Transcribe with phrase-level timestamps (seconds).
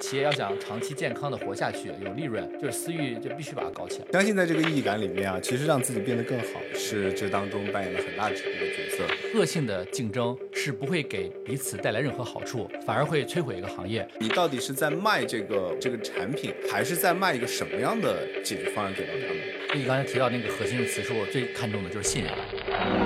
[0.00, 4.06] 企业要想长期健康的活下去，有利润，就是私域就必须把它搞起来。
[4.12, 9.04] 相信在这个意义感里面啊，其实让自己变得更好，是这当中扮演了很大的一个角色。
[9.38, 14.06] 恶性的竞争是不会给彼此带来任何好处，反而会摧毁一个行业。
[14.18, 19.36] 你到底是在卖这个这个产品，还是在卖一个什么样的解决方案给到他们？
[19.74, 23.03] 你刚才提到那个核心的词，是我最看重的就是信任。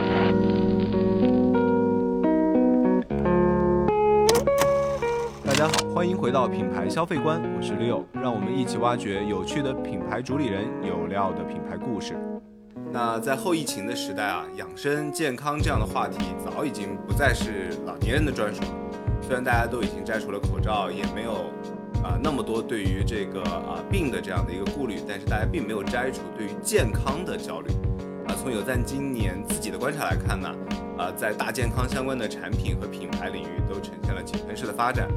[5.98, 12.16] 欢迎回到品牌消费观，我是 Leo，让我们一起挖掘有趣的品牌主理人，有料的品牌故事。
[12.92, 18.62] 那在后疫情的时代啊，养生健康这样的话题早已经不再是老年人的专属。
[19.20, 21.32] 虽然大家都已经摘除了口罩，也没有
[22.04, 27.70] 啊那么多对于这个啊病的这样的一个顾虑，但是大家并没有摘除对于健康的焦虑。
[28.28, 30.48] 啊，从有赞今年自己的观察来看呢，
[30.96, 35.08] 啊，在大健康相关的产品和品牌领域都呈现了井喷式的发展。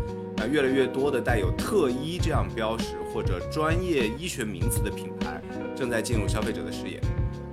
[0.47, 5.41] 越来越多的带有特医这样标识或者专业医学名词的品牌
[5.75, 6.99] 正在进入消费者的视野。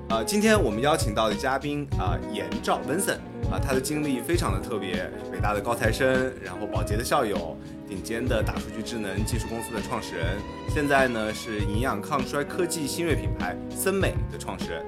[0.08, 3.18] 啊，今天我们邀请到的嘉宾啊，严兆 Vincent
[3.50, 7.54] 啊，他的经历非常的特别，北大的高材生，然后宝洁的校友，
[7.86, 10.38] 顶尖的大数据智能技术公司的创始人，
[10.70, 14.82] 现在呢是营养抗衰科技新锐品牌森美的创始人。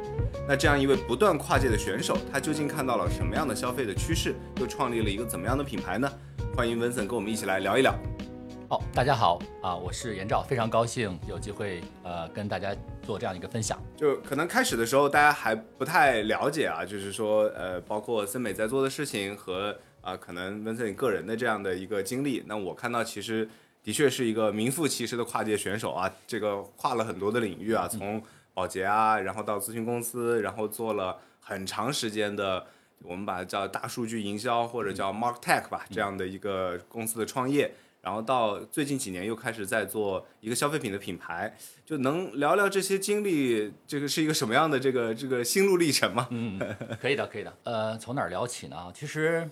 [0.48, 6.10] 那这样一位不断跨界的选手，他究竟看到了什么样的消费的趋势，又创立了一个怎么样的品牌呢？
[6.56, 7.94] 欢迎 Vincent 跟我们一起来聊一聊。
[8.68, 13.80] 好，大家好啊，我是严照，非常高兴有机会呃跟大家做这样一个分享。
[13.96, 22.42] 就可能开始的时候大家还不太了解啊，就是说呃，包括森美在做的事情和啊，可能 Vincent 个人的这样的一个经历。
[22.46, 23.48] 那我看到其实
[23.82, 32.66] 的确是一个名副其实的跨界选手啊，这个跨了很多的领域啊，从保洁啊，然后到咨询公司，然后做了很长时间的。
[33.02, 46.28] 我们把它叫大数据营销或者叫 Mark Tech 吧，这样的一个公司的创业，然后到最近几年又开始在做一个消费品的品牌，就能聊聊这些经历，这个是一个什么样的这个这个心路历程吗？
[46.30, 46.58] 嗯，
[47.00, 47.56] 可以的，可以的。
[47.64, 48.92] 呃，从哪儿聊起呢？
[48.94, 49.48] 其实，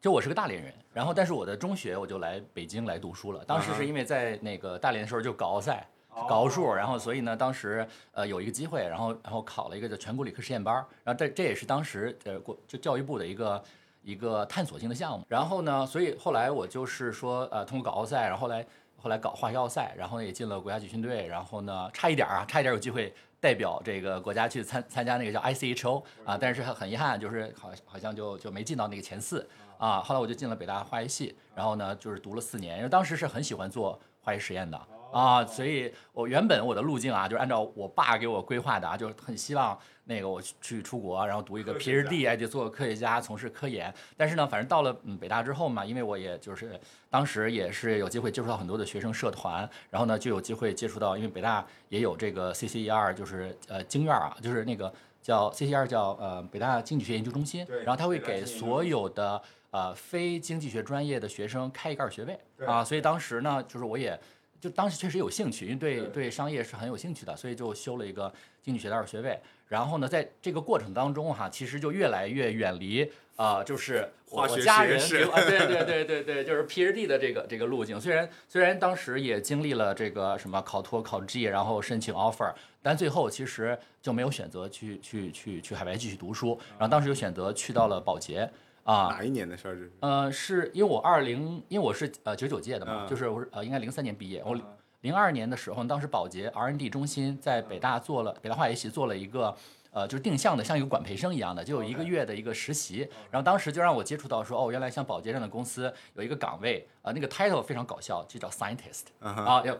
[0.00, 3.44] 就我是个大连人，然后但是我的中学我就来北京来读书了。
[3.44, 5.88] 当时是因为在那个大连的时候就搞奥赛。
[6.28, 13.64] 搞奥数，然后所以呢，当时呃有一个机会，然后然后考了一个叫全国理科实验班，然后这这也是当时呃国就教育部的一个
[14.02, 15.24] 一个探索性的项目。
[15.28, 30.00] 然后呢，所以后来我就是说呃通过搞奥赛，然后后来后来搞化学奥赛，然后也进了国家集训队，然后呢差一点啊，差一点有机会代表这个国家去参参加那个叫 ICHO 啊，但是很很遗憾，就是好好像就就没进到那个前四啊。
[30.00, 34.80] 后来我就进了北大化学系，然后呢就是读了四年，因为当时是很喜欢做化学实验的。
[35.12, 43.92] 啊，所以我原本我的路径啊，就是按照我爸给我规划的啊，就是很希望那个我去去出国，然后读一个 PhD，哎，就做个科学家，从事科研。
[44.16, 46.80] 但是呢，反正到了嗯北大之后嘛，因为我也就是
[47.10, 59.40] 当时也是有机会接触到很多的学生社团，然后呢就有机会接触到，因为北大也有这个 CCER，就是呃经院啊，就是那个叫 CCER 叫呃北大经济学研究中心，然后他会给所有的
[59.70, 64.18] 呃非经济学专业的学生开一个二学位啊，所以当时呢，就是我也。
[64.62, 69.36] 就当时确实有兴趣，因为对对商业是很有兴趣的，所以就修了一个经济学的二学位。
[69.66, 78.00] 然后呢，在这个过程当中哈，其实就越来越远离啊，就是我家人啊，对对对对对，就是 PhD 的这个这个路径。
[78.00, 86.56] 虽然虽然当时也经历了这个什么考托考 G，然后申请 offer，但最后其实就没有选择去去去去海外继续读书。
[86.78, 88.48] 然后当时就选择去到了保洁。
[88.84, 89.74] 啊，哪一年的事儿？
[89.74, 89.92] 这是？
[90.00, 94.42] 呃，是因为我二零，因为我是呃九九届的嘛，就是我是呃应该零三年毕业。
[94.44, 94.58] 我
[95.02, 99.56] 零二年的时候，当时保洁 R&D 中心在北大做了北大化学系做了一个
[99.90, 103.08] 呃就是定向的，像一个管培生一样的，就有一个月的一个实习。
[103.30, 109.76] 然后当时就让我接触到说，哦，原来像保洁这样的公司有一个岗位啊，那个 title 非常搞笑，就叫 scientist 啊，要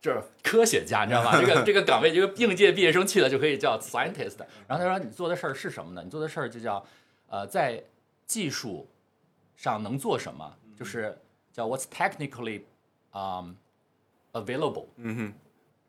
[0.00, 1.40] 就是科学家，你知道吗？
[1.40, 4.38] 这个 这个岗位，一个应届毕业生去了就可以叫 scientist。
[4.68, 6.02] 然后他说你做的事儿是什么呢？
[6.04, 6.84] 你做的事儿就叫
[7.28, 7.82] 呃在
[8.32, 8.88] 技术
[9.54, 11.20] 上能做什么，就是
[11.52, 12.62] 叫 What's technically
[13.10, 13.56] um
[14.32, 15.34] available，嗯哼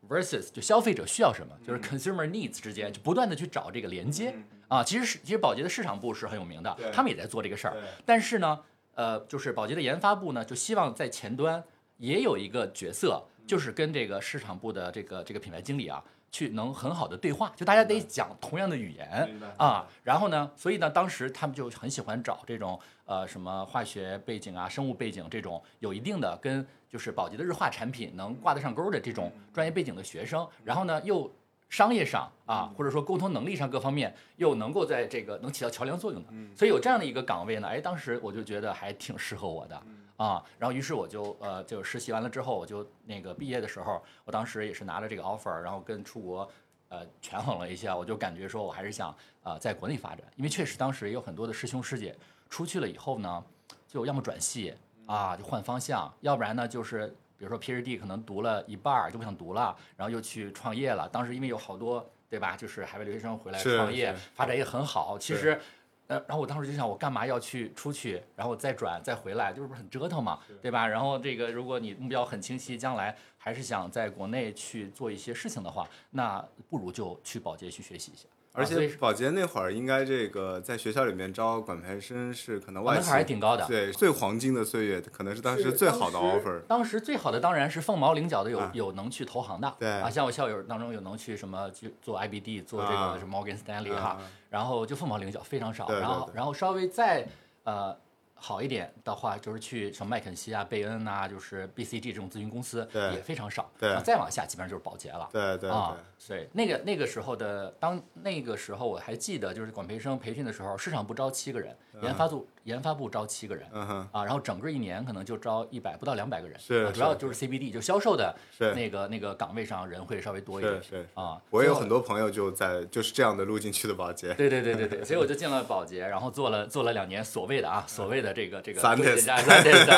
[0.06, 4.34] ，versus 就消费者需要什么，就是 consumer needs 之间就不断的去找这个连接
[4.68, 4.84] 啊。
[4.84, 7.76] 其实是其实宝洁的市场部是很有名的，他们也在做这个事儿。
[8.04, 8.60] 但是呢，
[8.94, 11.64] 呃，就是宝洁的研发部呢，就希望在前端
[11.96, 16.04] 也有一个角色，就是跟这个市场部的这个这个品牌经理啊。
[16.34, 19.86] 去能很好的对话，就大家得讲同样的语言啊。
[20.02, 30.44] 然后呢，所以呢，当时他们就很喜欢找这种呃什么化学背景啊、生物背景这种有一定的跟就是宝洁的日化产品能挂得上钩的这种专业背景的学生。
[30.64, 31.32] 然后呢，又
[31.68, 36.28] 商业上啊，或者说沟通能力上各方面又能够在这个能起到桥梁作用的。
[36.56, 39.80] 所以有这样的一个岗位呢，哎，当时我就觉得还挺适合我的
[40.16, 46.48] 啊，然后于是我就呃就实习完了之后，我就那个毕业的时候，我当时也是拿了这个 offer，然后跟出国
[46.88, 49.12] 呃权衡了一下，我就感觉说我还是想
[49.42, 52.16] 呃在国内发展，因为确实当时也有很多的师兄师姐
[52.48, 53.44] 出去了以后呢，
[53.88, 54.72] 就要么转系
[55.06, 61.08] 啊，就换方向，要不然呢就是比如说 PhD 可能读了一半儿就不想读了，然后又去创业了。
[61.08, 65.60] 当时因为有好多对吧，就是海外留学生回来创业，发展也很好，其实。
[66.06, 70.86] 呃，然后我当时就想，我干嘛要去出去，然后再转再回来，就是不是很折腾嘛，对吧？
[70.86, 78.26] 然后这个，如果你目标很清晰，将来还是想在国内去做一些事情的话，那不如就去保洁去学习一下。
[78.56, 83.66] 而且保洁那会儿应该这个在学校里面招管培生是可能外企门槛还挺高的。
[83.66, 86.60] 对最黄金的岁月，可能是当时最好的 offer。
[86.68, 94.18] 当时最好的当然是凤毛麟角的有、啊有能去投行的，对啊，像我校友当中有能去什么去做 IBD 做这个啊什么 Morgan Stanley 哈、啊
[94.48, 97.26] 然后就凤毛麟角非常少，对对对然后然后稍微再
[97.64, 97.96] 呃
[98.44, 103.98] 好一点的话，就是去什么麦肯锡啊、贝恩啊、就是 BCG 这种咨询公司也非常少，对。
[104.02, 105.26] 再往下基本上就是保洁了。
[105.32, 121.40] 对对啊所以，那个那个时候的，当那个时候我还记得，就是管培生培训的时候，市场部招七个人，研发部研发部招七个人，嗯哼，啊，然后整个一年可能就招一百不到两百个人，是是啊主要就是 CBD 就销售的那个那个岗位上人会稍微多一点啊。
[121.50, 124.32] 我也有很多朋友就在就是这样的路径去的保洁。
[124.34, 129.36] 对对对对对，所以我就进了保洁，然后做了做了两年所谓的啊所谓的这个这个中间加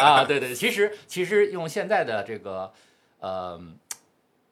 [0.01, 2.73] 啊，对对，其实其实用现在的这个
[3.21, 3.61] 呃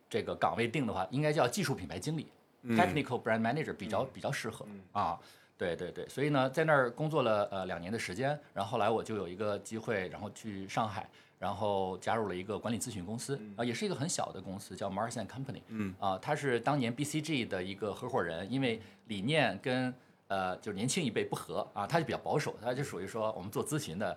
[0.08, 2.28] 这个岗位定的话，应该叫技术品牌经理、
[2.68, 5.18] technical brand manager 比较比较适合啊。
[5.56, 11.08] 对对对，所以呢，在那儿工作了呃两年的时间，然后后来我就有一个机会，然后去上海，
[11.38, 15.62] 然后加入了一个管理咨询公司啊，也是一个很小的公司，叫 Mars and Company。
[15.68, 19.94] 嗯啊，他是当年 BCG 的一个合伙人，因为理念跟
[20.28, 24.16] 呃就是年轻一辈不合啊，他就比较保守，他就属于说我们做咨询的。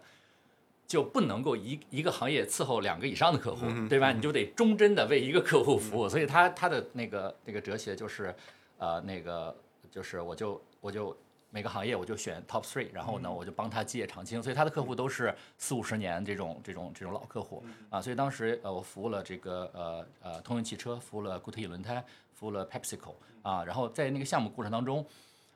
[0.88, 4.14] 就不能够一一个行业伺候两个以上的客户，对吧？
[4.14, 6.08] 你就得忠贞的为一个客户服务。
[6.08, 8.34] 所以他他的那个那个哲学就是，
[8.78, 9.54] 呃，那个
[9.92, 11.14] 就是我就我就
[11.50, 14.42] 每个行业我就选 top three，然后呢我就帮他基业长青。
[14.42, 18.02] 所以他的客户都是四五十年这种这种这种老客户啊。
[18.02, 22.04] 所以当时呃我服务了这个呃呃通用汽车，服务了固特异轮胎，
[22.34, 23.64] 服务了 PepsiCo 啊。
[23.64, 25.06] 然后在那个项目过程当中，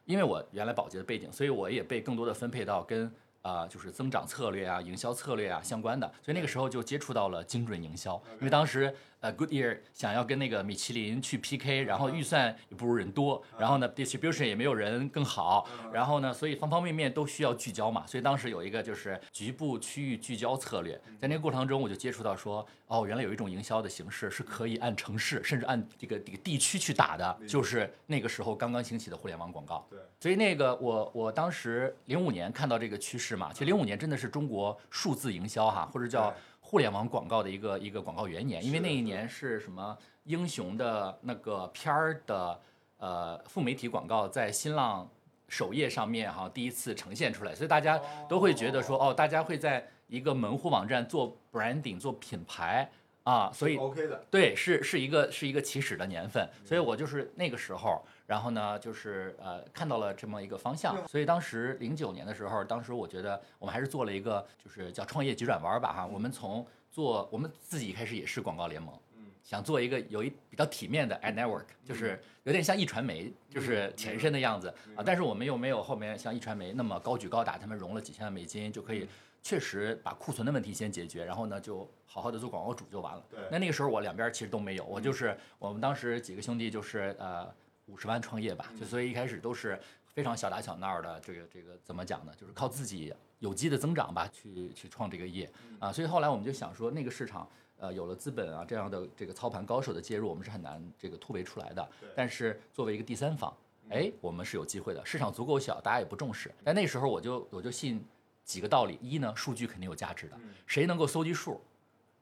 [0.05, 3.11] 因为我原来保洁的背景，所以我也被更多的分配到跟
[3.43, 8.21] 啊、就是增长策略啊、营销策略啊相关的，所以那个时候就接触到了精准营销。
[8.33, 18.05] 因为当时呃 Goodyear 想要跟那个米其林去 PK，然后预算也不如人多，然后呢 distribution 也没有人更好，然后呢，所以方方面面都需要聚焦嘛。
[18.05, 29.87] 所以当时有一个就是局部区域聚焦策略，在那个过程中我就接触到说，哦，原来有一种营销的形式是可以按城市甚至按这个这个地区去打的，就是那个时候刚刚兴起的互联网广告。
[29.89, 29.99] 对。
[30.19, 36.37] 所以那个我我当时零五年看到这个趋势嘛，其实零五年真的是中国数字营销哈，或者叫对
[36.71, 42.57] 互联网广告的一个一个广告元年，因为那一年是什么英雄的那个片儿的
[42.95, 45.05] 呃副媒体广告在新浪
[45.49, 52.89] 首页上面哈第一次呈现出来，所以大家都会觉得说哦，大家会在一个门户网站做 branding 做品牌
[53.23, 58.01] 啊，所以 OK 的，对，是是一个是一个起始的年份，所以我就是那个时候，
[58.31, 68.97] 然后呢，就是呃看到了这么一个方向，所以当时零九年的时候，当时我觉得我们还是做了一个就是叫创业急转弯吧哈，我们从做我们自己一开始也是广告联盟，
[69.43, 79.09] 想做一个有一比较体面的 ad network，就是有点像易传媒，就是前身的样子啊，但是我们又没有后面像易传媒那么高举高打，他们融了几千万美金就可以
[79.43, 83.23] 确实把库存的问题先解决，然后呢就好好的做广告主就完了。
[83.29, 83.39] 对。
[83.51, 87.53] 那那个时候我两边其实都没有，我就是我们当时几个兄弟就是呃
[87.91, 89.79] 五十万创业吧，就所以一开始都是
[90.13, 92.31] 非常小打小闹的，这个这个怎么讲呢？
[92.37, 95.91] 就是靠自己有机的增长吧，去去创这个业啊。
[95.91, 101.87] 所以后来我们就想说，那个市场呃有了资本啊这样的这个操盘高手的介入，我们是很难这个突围出来的。
[102.15, 103.55] 但是作为一个第三方，
[103.89, 105.05] 哎，我们是有机会的。
[105.05, 106.49] 市场足够小，大家也不重视。
[106.63, 108.03] 但那时候我就我就信
[108.43, 111.61] 几个道理：一呢，数据肯定有价值的，谁能够搜集数，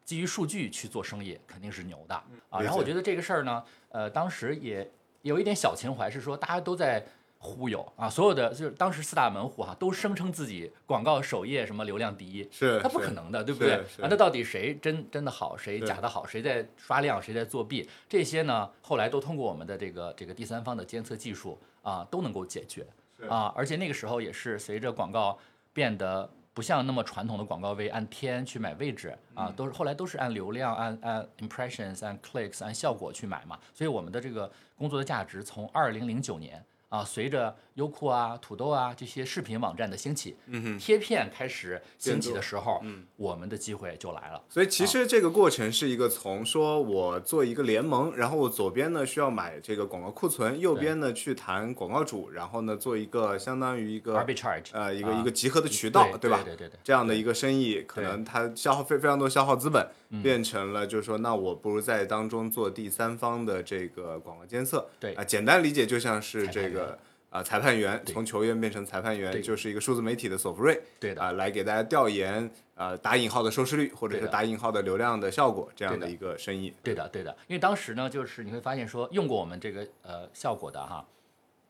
[0.04, 2.16] 基于数据去做生意，肯定是牛的
[2.50, 2.62] 啊。
[2.62, 4.90] 然后我觉得这个事儿呢，呃，当时也
[5.22, 7.06] 有一点小情怀，是说大家都在。
[7.42, 8.10] 忽悠啊！
[8.10, 13.82] 所有的就是当时四大门户哈、都声称自己广告首页什么流量第一，是那不可能的，对不对？
[13.98, 17.90] 那到底谁真真的好，谁假的好，谁在刷量，谁在作弊？
[18.10, 22.86] 这些呢，后来都通过我们的这个这个第三方的监测技术啊，都能够解决
[23.30, 23.54] 啊。
[23.56, 25.40] 而且那个时候也是随着广告
[25.72, 33.58] 变得不像那么传统的广告位按天去买位置嗯啊，都是后来都是按流量、按按 impressions、按 clicks、按效果去买嘛。
[33.74, 44.44] 所以我们的这个工作的价值从二零零九年啊，随着优酷啊、土豆啊这些视频网站的兴起，嗯哼，贴片开始兴起的时候，嗯，我们的机会就来了。
[44.50, 55.20] 所以其实这个过程是一个从说我做一个联盟，然后我左边呢需要买这个广告库存，右边呢去谈广告主，然后呢做一个相当于一个 Arbitrage，呃一个啊。
[55.20, 56.42] 一个集合的渠道，对吧？
[56.46, 60.24] 对对对这样的一个生意，可能它消耗非非常多消耗资本，嗯。
[60.24, 64.88] 变成了就是说，那我不如在当中做第三方的这个广告监测。
[64.98, 65.14] 对。
[65.14, 66.98] 啊，简单理解就像是这个
[67.30, 76.74] 啊裁判员从球员变成裁判员，就是一个数字媒体的索福瑞对的，啊，来给大家调研呃打引号的收视率或者是打引号的流量的效果这样的的一个生意。
[76.82, 81.06] 对的，对的，因为当时呢，就是你会发现说，用过我们这个呃效果的哈，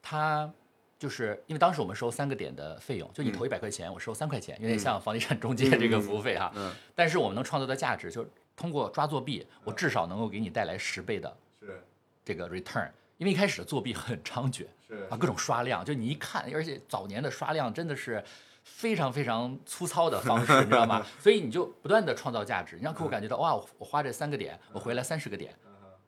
[0.02, 0.50] 他
[0.98, 6.52] 就是因为当时我们收三个点的费用，就你投一百块钱，我收三块钱，有点像房地产中介这个服务费哈。
[6.56, 11.84] 嗯，但是我们能创造的价值，就是通过抓作弊，我至少能够给你带来十倍的是
[12.24, 12.90] 这个 return。
[13.20, 18.24] 因为一开始的作弊很猖獗是啊，各种刷量，就你一看，而且早年的刷量真的是
[18.64, 21.06] 非常非常粗糙的方式，你知道吗？
[21.20, 25.54] 所以你就不断的创造价值，你让客户感觉到哇，我我花这三个点，我回来三十个点，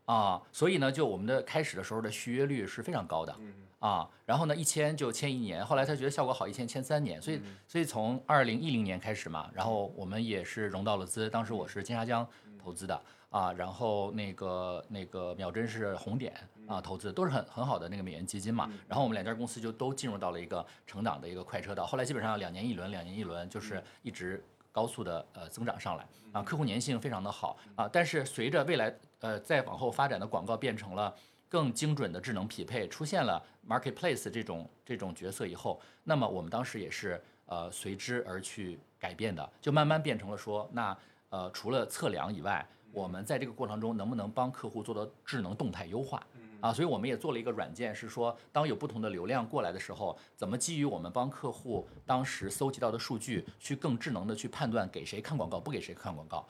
[0.06, 3.36] 啊，所以呢，就我们的开始的时候的续约率是非常高的，
[3.80, 12.26] 啊，然后呢，一签就签一年，后来他觉得效果好，一签签三年，所以所以从二零一零年开始嘛，然后我们也是融到了资，当时我是金沙江
[12.64, 13.02] 投资的
[13.32, 16.34] 啊，然后那个那个秒针是红点
[16.72, 31.14] 啊投资，都是很很好的那个美元基金嘛，然后我们两家公司就都进入到了一个成长的一个快车道，后来基本上两年一轮，两年一轮，就是一直高速的呃增长上来啊，客户粘性非常的好啊，但是随着未来呃再往后发展的广告变成了
[31.50, 40.98] 更精准的智能匹配，出现了 marketplace 这种这种角色以后，那么我们当时也是呃随之而去改变的，就慢慢变成了说，那
[41.30, 46.26] 呃除了测量以外，我们在这个过程中能不能帮客户做到智能动态优化？
[46.62, 56.48] 啊，所以我们也做了一个软件，是说当有不同的流量过来的时候，怎么基于我们帮客户当时搜集到的数据，去更智能的去判断给谁看广告，不给谁看广告。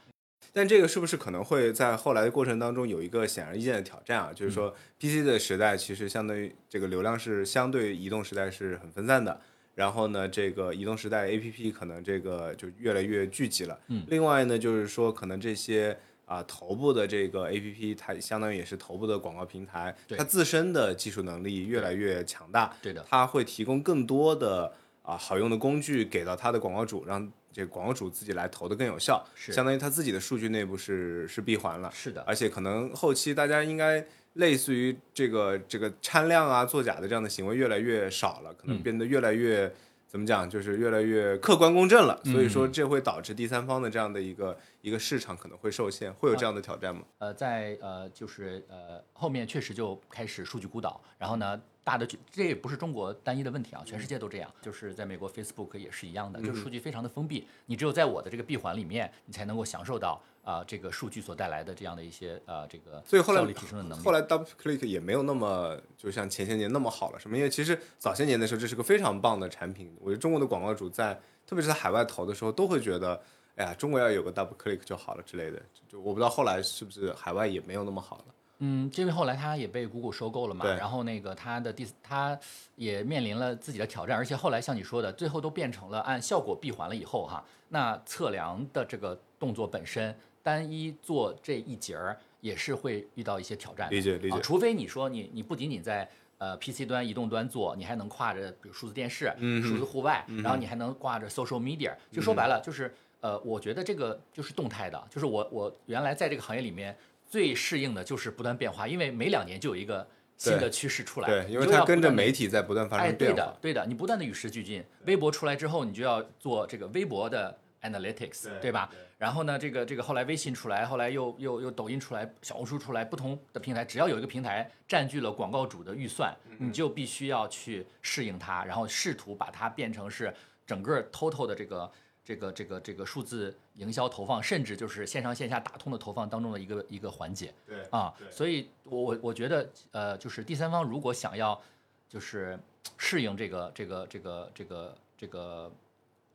[0.53, 4.33] 但这个是不是可能会在后来的过程当中有一个显而易见的挑战啊？
[4.33, 9.39] 就是说，PC 的时代其实相当于这个流量是相对移动时代是很分散的。
[9.73, 13.79] 然后呢，这个移动时代 APP 可能这个就越来越聚集了。
[13.87, 14.03] 嗯。
[14.09, 15.97] 另外呢，就是说可能这些
[16.31, 22.73] 啊头部的这个 APP，它相当于也是头部的广告平台，它自身的技术能力越来越强大。
[22.81, 24.71] 对的，它会提供更多的
[25.01, 29.21] 啊好用的工具给到它的广告主，让这广告主自己来投的更有效。
[29.35, 34.01] 是相当于他自己的数据内部是是闭环了，是的，而且可能后期大家应该
[34.35, 39.69] 类似于这个这个掺量啊、作假的这样的行为越来越少了，可能嗯变得越来越、
[40.11, 42.19] 怎么讲，就是越来越客观公正了。
[42.25, 47.03] 嗯所以说这会导致第三方的这样的一个一个市场可能会受限，会有这样的挑战吗？
[47.19, 64.03] 呃，在呃就是呃后面确实就开始数据孤岛，然后呢，大的这也不是中国单一的问题啊，全世界都这样，就是在美国 Facebook 也是一样的，嗯就是数据非常的封闭，你只有在我的这个闭环里面，你才能够享受到啊、这个数据所带来的这样的一些呃这个所以后来效率提升的能力。
[64.03, 67.37] 后来 Double Click 也没有那么就像前些年那么好了，什么？
[67.37, 69.95] 因为其实早些年的时候，这是个非常棒的产品。
[69.99, 71.13] 我觉得中国的广告主在，
[71.45, 73.21] 特别是在海外投的时候，都会觉得，
[73.55, 75.61] 哎呀，中国要有个 Double Click 就好了之类的。
[75.87, 78.25] 就我不知道后来是不是海外也没有那么好了。
[78.63, 82.39] 嗯，因为后来它也被谷歌收购了嘛，然后那个它的第它
[82.75, 93.95] 也面临了自己的挑战，而且后来像你说的，最后都变成了按效果闭环了以后哈，那测量的这个动作本身单一做这一节儿也是会遇到一些挑战的。
[93.95, 106.95] 理解理解啊，除非你说你你不仅仅在呃 PC 端、移动端做，你还能跨着比如数字电视、嗯数字户外，然后你还能挂着 social media，就说白了就是呃，我觉得这个就是动态的，就是我我原来在这个行业里面
[107.31, 113.35] 最适应的就是不断变化，因为每两年就有一个新的趋势出来，对，因为它跟着媒体在不断发哎，生变化。
[113.35, 114.83] 对的，对的，你不断的与时俱进。
[115.05, 118.91] 微博出来之后，你就要做这个微博的 analytics，对吧？
[119.17, 130.33] 然后呢，这个这个后来微信出来，后来又又又抖音出来，小红书出来，不同的平台，只要有一个平台占据了广告主的预算，你就必须要去适应它，然后试图把它变成是
[130.67, 131.89] 整个 total 的这个。
[132.31, 137.53] 这个这个这个数字营销投放，甚至就是线上线下打通的投放当中的一个一个环节。
[137.67, 141.61] 对啊，所以我我我觉得呃，就是第三方如果想要
[142.07, 142.57] 就是
[142.97, 145.71] 适应这个这个这个这个这个，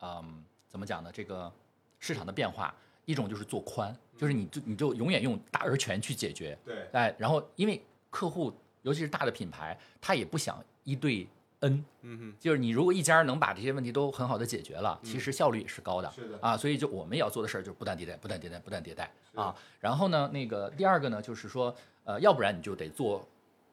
[0.03, 1.11] 嗯，怎么讲呢？
[1.11, 1.51] 这个
[1.99, 2.75] 市场的变化，
[3.07, 11.27] 一种就是做宽，就是你就你就永远用大而全去解决，对哎，然后因为客户尤其是大的品牌，他也不想一对
[11.67, 16.11] N，嗯哼，就是你如果一家能把这些问题都很好的解决了，其实效率也是高的。
[16.15, 19.55] 是的啊，所以就我们要做的事儿就是不断迭代，不断迭代，不断迭代啊。
[19.81, 23.27] 然后呢，那个第二个呢，就是说，呃，要不然你就得做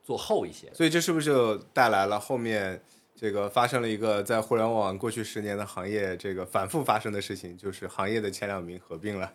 [0.03, 0.73] 做厚一些。
[0.73, 2.81] 所以这是不是就带来了后面
[3.15, 9.31] 这个发生了一个在互联网过去十年的行业这个反复发生的事情，就是行业的前两名合并了。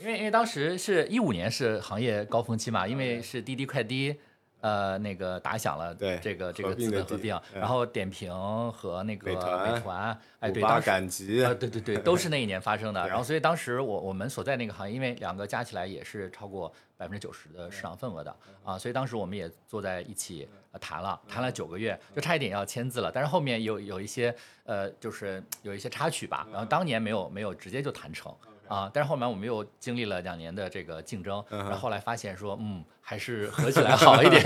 [0.00, 4.16] 因为因为当时是一五年是行业高峰期嘛，因为是滴滴快滴。
[4.60, 8.30] 呃，那个打响了对这个这个资本合并，然后点评
[8.72, 13.00] 和那个美团，哎，对，赶集，啊，对对对，都是那一年发生的。
[13.08, 20.48] 然后，所以当时我我们所在那个行业，因为两个加起来也是超过百分之九十的市场份额的啊，所以当时我们也坐在一起
[20.80, 23.10] 谈了，谈了九个月，就差一点要签字了。
[23.12, 28.34] 但是后面有有一些呃，就是有一些插曲吧，然后当年没有没有直接就谈成。
[28.70, 28.90] 啊！
[28.94, 34.42] 但是后面我们又经历了两年的这个竞争，然后后来发现说，嗯，还是合起来好一点。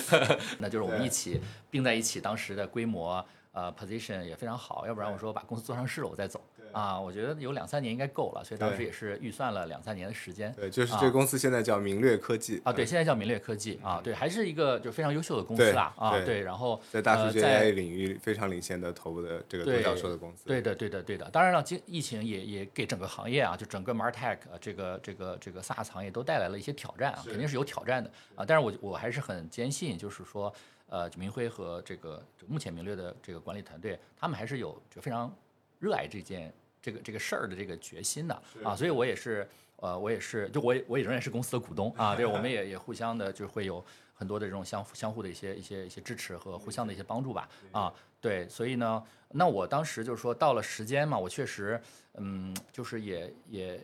[0.58, 3.24] 那就是我们一起并在一起，当时的规模。
[3.50, 6.40] 呃，position 也非常好，要不然我说把公司做上市了，我再走
[6.72, 7.00] 啊。
[7.00, 10.52] 我觉得有两三年应该够了，所以当时也是预算了两三年的时间。
[10.54, 20.46] 对，就是这公司现在叫明略科技啊，对，现在叫明略科技啊，对，还是一个就非常优秀的公司啦啊，对，然后在大数据 AI 领域非常领先的头部的这个独角兽的公司。
[20.46, 21.30] 对的，对的，对的。
[21.30, 28.44] 当然了，经疫情也也给整个行业啊，就整个 Martech 这个这个这个 SaaS 行业都带来了一些挑战啊，肯定是有挑战的啊。
[28.46, 30.52] 但是我我还是很坚信，就是说。
[30.90, 35.30] 呃，明辉和这个目前明略的这个管理团队，他们还是有就非常
[35.78, 51.80] 热爱这件这个这个事儿的这个决心的啊，所以我也是呃，我也是就我也我也仍然是公司的股东啊，对，我们也也互相的就会有很多的这种相相互的一些一些一些支持和互相的一些帮助吧啊，对，所以呢，那我当时就是说到了时间嘛，我确实
[52.14, 53.76] 嗯，就是也也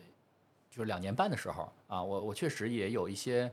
[0.69, 3.51] 就是两年半的时候啊，我我确实也有一些。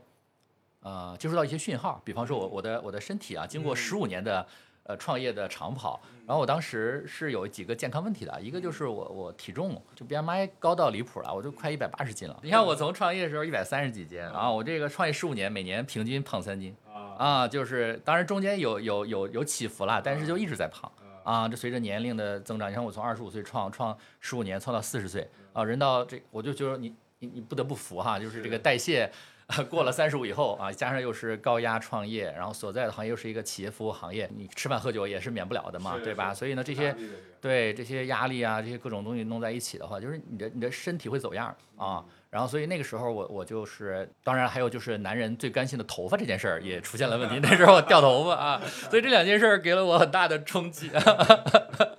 [0.85, 4.45] 呃，接收到一些讯号，比方说我我的我的身体啊，经过十五年的
[4.83, 12.37] 呃创业的长跑，然后我当时是有几个健康问题的，一个就是我我体重就 BMI 高到离谱了，我就快一百八十斤了。
[12.43, 16.75] 你看我从创业的时候一百三十几斤啊，我这个创业十五年，每年平均胖三斤
[17.17, 20.91] 啊，就是当然中间有有有有起伏了，但是就一直在胖
[21.23, 21.47] 啊。
[21.47, 29.09] 这随着年龄的增长，你看我从二十五岁创创十五年，创到四十岁啊，人到这我就觉得你你你不得不服哈，就是这个代谢。
[29.69, 36.33] 过了三十五以后啊，加上又是高压创业，然后所在的行业又是一个企业服务行业，你吃饭喝酒也是免不了的嘛，对吧？
[36.33, 36.95] 所以呢，这些
[37.39, 42.03] 对这些压力啊，这些各种东西弄在一起的话，就是你的你的身体会走样啊。
[42.29, 47.37] 然后所以那个时候我我就是，当然还有就是男人最甘心的头发这件事儿也出现了问题。
[47.43, 50.89] 那时候我掉头发啊，所以这两件事儿给了我很大的冲击。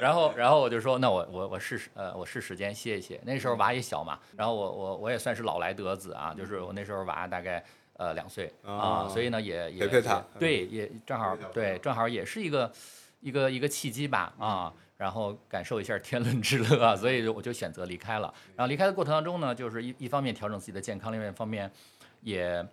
[0.00, 3.20] 然后，然后我就说，那我我我试试，呃，我试时间歇一歇。
[3.24, 7.62] 那时候娃也小嘛，然后我我我也算是老来得子啊，就是我那时候娃大概
[7.94, 9.86] 呃两岁啊，所以呢也也
[10.38, 12.72] 对，也正好对，正好也是一个
[13.20, 18.32] 一个一个契机吧啊，然后感受一下天伦之乐，所以我就选择离开了。
[18.56, 21.70] 然后离开的过程当中呢，就是一一方面调整自己的健康，另外一方面
[22.20, 22.66] 也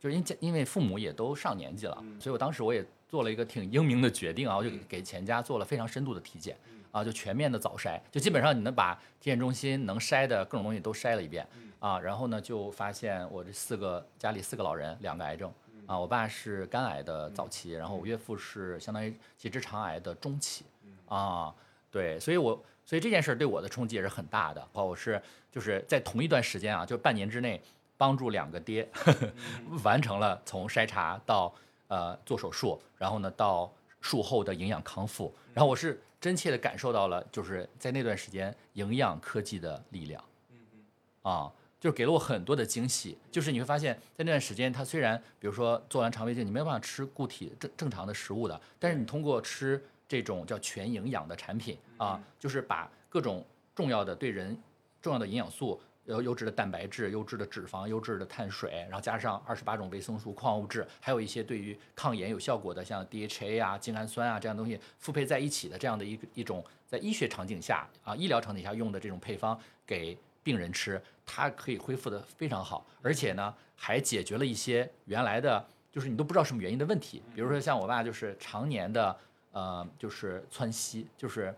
[0.00, 2.84] 就是因因为父母也都上年纪了，所以我当时我也。
[3.12, 6.56] 做了一个挺英明的决定啊，我就给全家做了非常深度的体检
[6.90, 11.46] 啊，就全面的早筛，就基本上你能把体检中心能筛的各种东西都筛了一遍
[11.78, 15.52] 啊，然后呢就发现我这四个家里四个老人两个癌症
[15.86, 20.64] 啊，我爸是肝癌的早期，然后我岳父是相当于结直肠癌的中期
[21.06, 21.54] 啊，
[21.90, 25.20] 对，所以我所以这件事对我的冲击也是很大的，我是
[25.50, 27.60] 就是在同一段时间啊，就半年之内
[27.98, 28.88] 帮助两个爹
[29.84, 31.54] 完成了从筛查到。
[31.92, 40.84] 呃，做手术，然后呢，到术后的营养康复，然后我是真切的感受到了，就是在那段时间营养科技的力量，嗯嗯，
[41.20, 43.18] 啊，就是给了我很多的惊喜。
[43.30, 49.78] 就是你会发现在那段时间，它虽然比如说做完肠胃镜，你没有办法吃固体正正常的食物的，但是你通过吃
[50.08, 54.58] 这种叫全营养的产品啊，就是把各种重要的对人
[55.02, 55.78] 重要的营养素。
[56.04, 79.16] 有优质的蛋白质、优质的脂肪、优质的碳水，然后加上二十八种维生素、矿物质，还有一些对于抗炎有效果的，像 DHA 啊、精氨酸啊这样东西复配在一起的这样的一个一种在医学场景下啊医疗场景下用的这种配方给病人吃，它可以恢复的非常好，而且呢还解决了一些原来的就是你都不知道什么原因的问题，比如说像我爸就是常年的
[79.52, 81.54] 呃就是窜稀，就是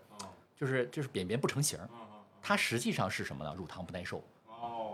[0.55, 1.79] 就是就是便便不成形，
[2.43, 3.51] 它实际上是什么呢？
[3.57, 4.23] 乳糖不耐受。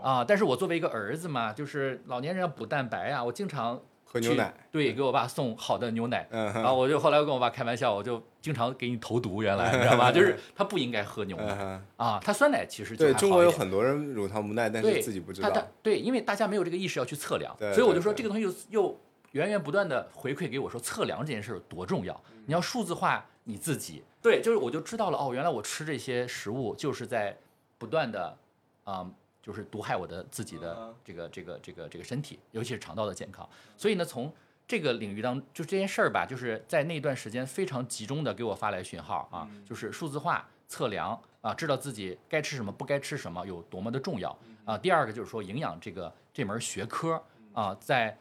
[0.01, 0.25] 啊！
[0.27, 6.27] 但是我作为一个儿子嘛，就是老年人要补蛋白啊，我经常喝牛奶，对，给我爸送好的牛奶。
[6.31, 10.11] 嗯，然后我就后来我跟我爸开玩笑，我就经常给你投毒，原来你知道吧？
[10.13, 15.67] 就是他不应该喝牛奶啊，他酸奶其实对中国有很多人乳糖不耐，但是自己不知道。
[15.81, 18.99] 对，因为大家没有这个意识要去测量，所以我就说这个东西又
[19.31, 24.03] 源源不断的回馈给我说测量这件事多重要，你要数字化你自己。
[24.21, 27.37] 对，就是我就知道了哦，原来我吃这些食物就是在
[27.77, 28.37] 不断的
[28.83, 29.09] 啊。
[29.41, 33.47] 就是毒害我的自己的这个这个这个这个身体，尤其是肠道的健康。
[33.77, 34.31] 所以呢，从
[34.67, 44.77] 这个领域当就这件事儿吧，就是在那段时间非常集中的给我发来讯号啊，就是数字化测量啊，知道自己该吃什么不该吃什么有多么的重要啊。
[44.77, 48.17] 第二个就是说营养这个这门学科啊，在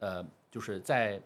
[0.00, 1.18] 呃就是在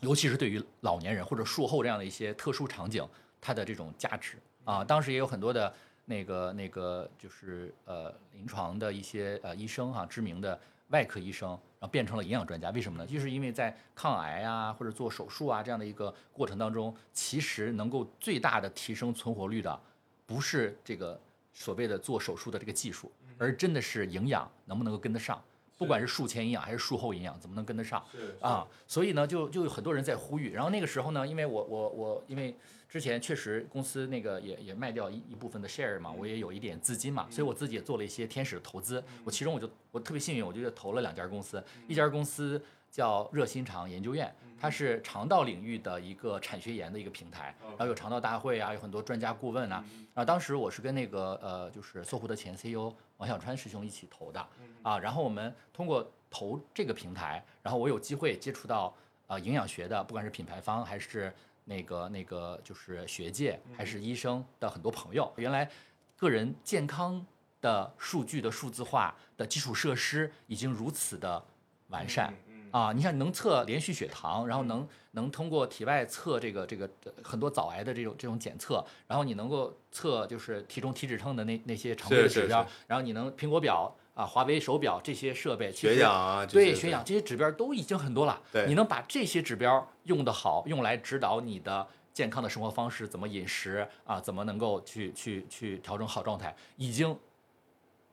[0.00, 3.06] 尤其是对于老年人或者术后这样的一些特殊场景，
[3.40, 5.72] 它的这种价值啊，当时也有很多的
[6.10, 13.06] 那个那个就是呃临床的一些呃医生哈、知名的外科医生，然后变成了营养专家，为什么呢？
[13.06, 19.80] 就是因为在抗癌啊或者做手术啊这样的一个过程当中，其实能够最大的提升存活率的，
[20.26, 21.18] 不是这个
[21.52, 25.40] 所谓的做手术的这个技术，而真的是营养能不能够跟得上。
[25.78, 28.04] 不管是术前营养还是术后营养，怎么能跟得上？
[28.40, 30.52] 啊，所以呢，就就有很多人在呼吁。
[30.52, 32.54] 然后那个时候呢，因为我我我，因为
[32.90, 39.02] 之前确实公司那个也也卖掉一一部分的 share 嘛，我也有一点资金嘛，所以我自己也做了一些天使的投资。
[39.24, 49.84] 我其中我就我特别幸运，我就投了两家公司，一家公司叫热心肠研究院，它是肠道领域的一个产学研的一个平台，然后有肠道大会啊，有很多专家顾问啊。
[50.14, 54.44] 啊当时我是跟那个呃，就是搜狐的前 CEO 王小川师兄一起投的
[54.82, 58.92] 啊，然后我们通过投这个平台，然后我有机会接触到
[59.28, 61.32] 啊营养学的，不管是品牌方还是
[61.70, 65.70] 那个那个就是学界还是医生的很多朋友，原来
[66.16, 67.24] 个人健康
[67.60, 71.40] 的数据的数字化的基础设施已经如此的
[71.86, 72.34] 完善。
[72.72, 88.38] 啊，你看能测连续血糖，然后能能通过体外测这个这个呃很多早癌的这种这种检测，然后你能够测就是体重体脂秤的那那些常规的指标，然后你能苹果表啊、华为手表这些设备，其实血氧啊，血氧这些指标都已经很多了。
[88.52, 97.18] 对你能把这些指标用得好，用来指导你的健康的生活方式，怎么饮食啊，怎么能够去去去调整好状态，已经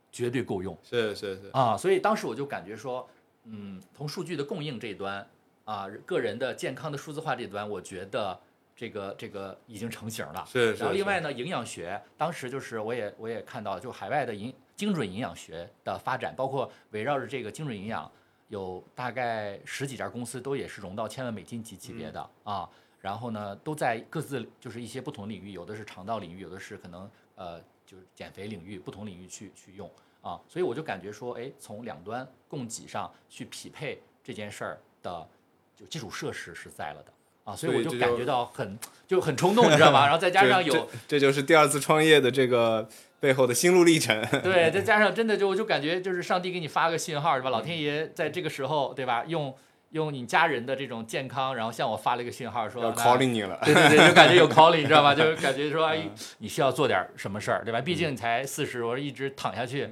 [0.10, 0.78] 绝对够用。
[0.82, 3.06] 是是是，啊，所以当时我就感觉说，
[3.44, 5.30] 嗯，从数据的供应这一端
[5.66, 8.40] 啊，个人的健康的数字化这一端，我觉得
[8.78, 10.46] 这个这个已经成型了。
[10.48, 18.10] 是是是然后另外呢，营养学当时就是我也我也看到，就海外的营精准营养学的发展，包括围绕着这个精准营养，
[18.48, 22.70] 有大概十几家公司都也是融到千万美金级级别的、啊。
[23.00, 29.90] 然后呢，都在各自就是一些不同领域，有的是肠道领域，有的是可能呃就是减肥领域，不同领域去去用
[30.22, 30.40] 啊。
[30.48, 35.28] 所以我就感觉说，哎，从两端供给上去匹配这件事儿的
[35.76, 37.12] 就基础设施是在了的
[37.46, 40.04] 啊，所以我就就感觉到很就很冲动，你知道吗？
[40.04, 44.22] 然后再加上有这就是第二次创业的这个背后的心路历程。
[44.44, 47.50] 对，再加上真的就我就感觉就是上帝给你发个信号，是吧？
[47.50, 49.24] 老天爷在这个时候，对吧？
[49.28, 49.56] 用
[49.92, 55.14] 用你家人的这种健康，然后向我发了一个信号，说 calling 你了，对对对，就感觉有 calling，你知道吧？
[55.16, 57.80] 就是感觉说，哎，你需要做点什么事儿，对吧？
[57.80, 59.90] 毕竟你才四十，我一直躺下去，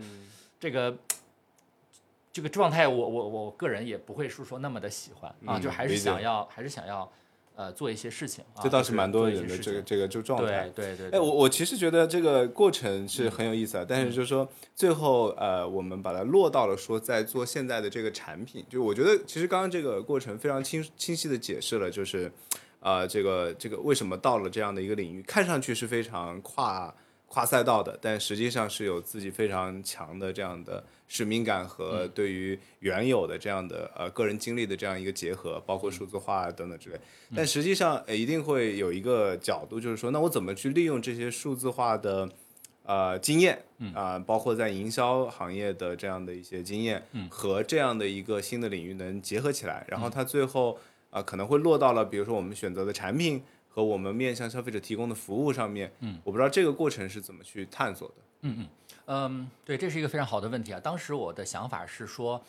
[0.59, 0.95] 这个
[2.33, 7.09] 这个状态，我我我个人也不会是说那么的喜欢啊，嗯就还是想要还是想要
[7.55, 10.95] 呃做一些事情啊，这倒是蛮多人的这个这个就状态对。
[10.95, 22.31] 对对，哎，我我其实觉得这个过程是很有意思啊，但是嗯就是说最后呃，我们把它落到了说在做现在的这个产品，就我觉得其实刚刚这个过程非常清清晰的解释了，就是
[22.79, 26.93] 呃这个这个为什么到了这样的一个领域，看上去是非常跨
[27.27, 31.67] 跨赛道的，但实际上是有自己非常强的这样的使命感嗯。
[31.67, 36.99] 和对于原有的这样的呃个人经历的这样一个结合，包括数字化啊等等之类。
[37.35, 42.29] 但实际上，呃，一定会有一个角度，就是说，那我怎么去利用这些数字化的
[42.83, 43.61] 呃经验
[43.93, 50.77] 啊、包括在营销行业的这样的一些经验，和这样的一个新的领域能结合起来，然后它最后
[51.09, 53.41] 啊、可能会落到了比如说我们选择的产品
[53.75, 55.91] 和我们面向消费者提供的服务上面。
[55.99, 58.15] 嗯，我不知道这个过程是怎么去探索的。
[58.43, 58.67] 嗯嗯
[59.07, 60.79] 嗯，对，这是一个非常好的问题啊。
[60.79, 62.41] 当时我的想法是说，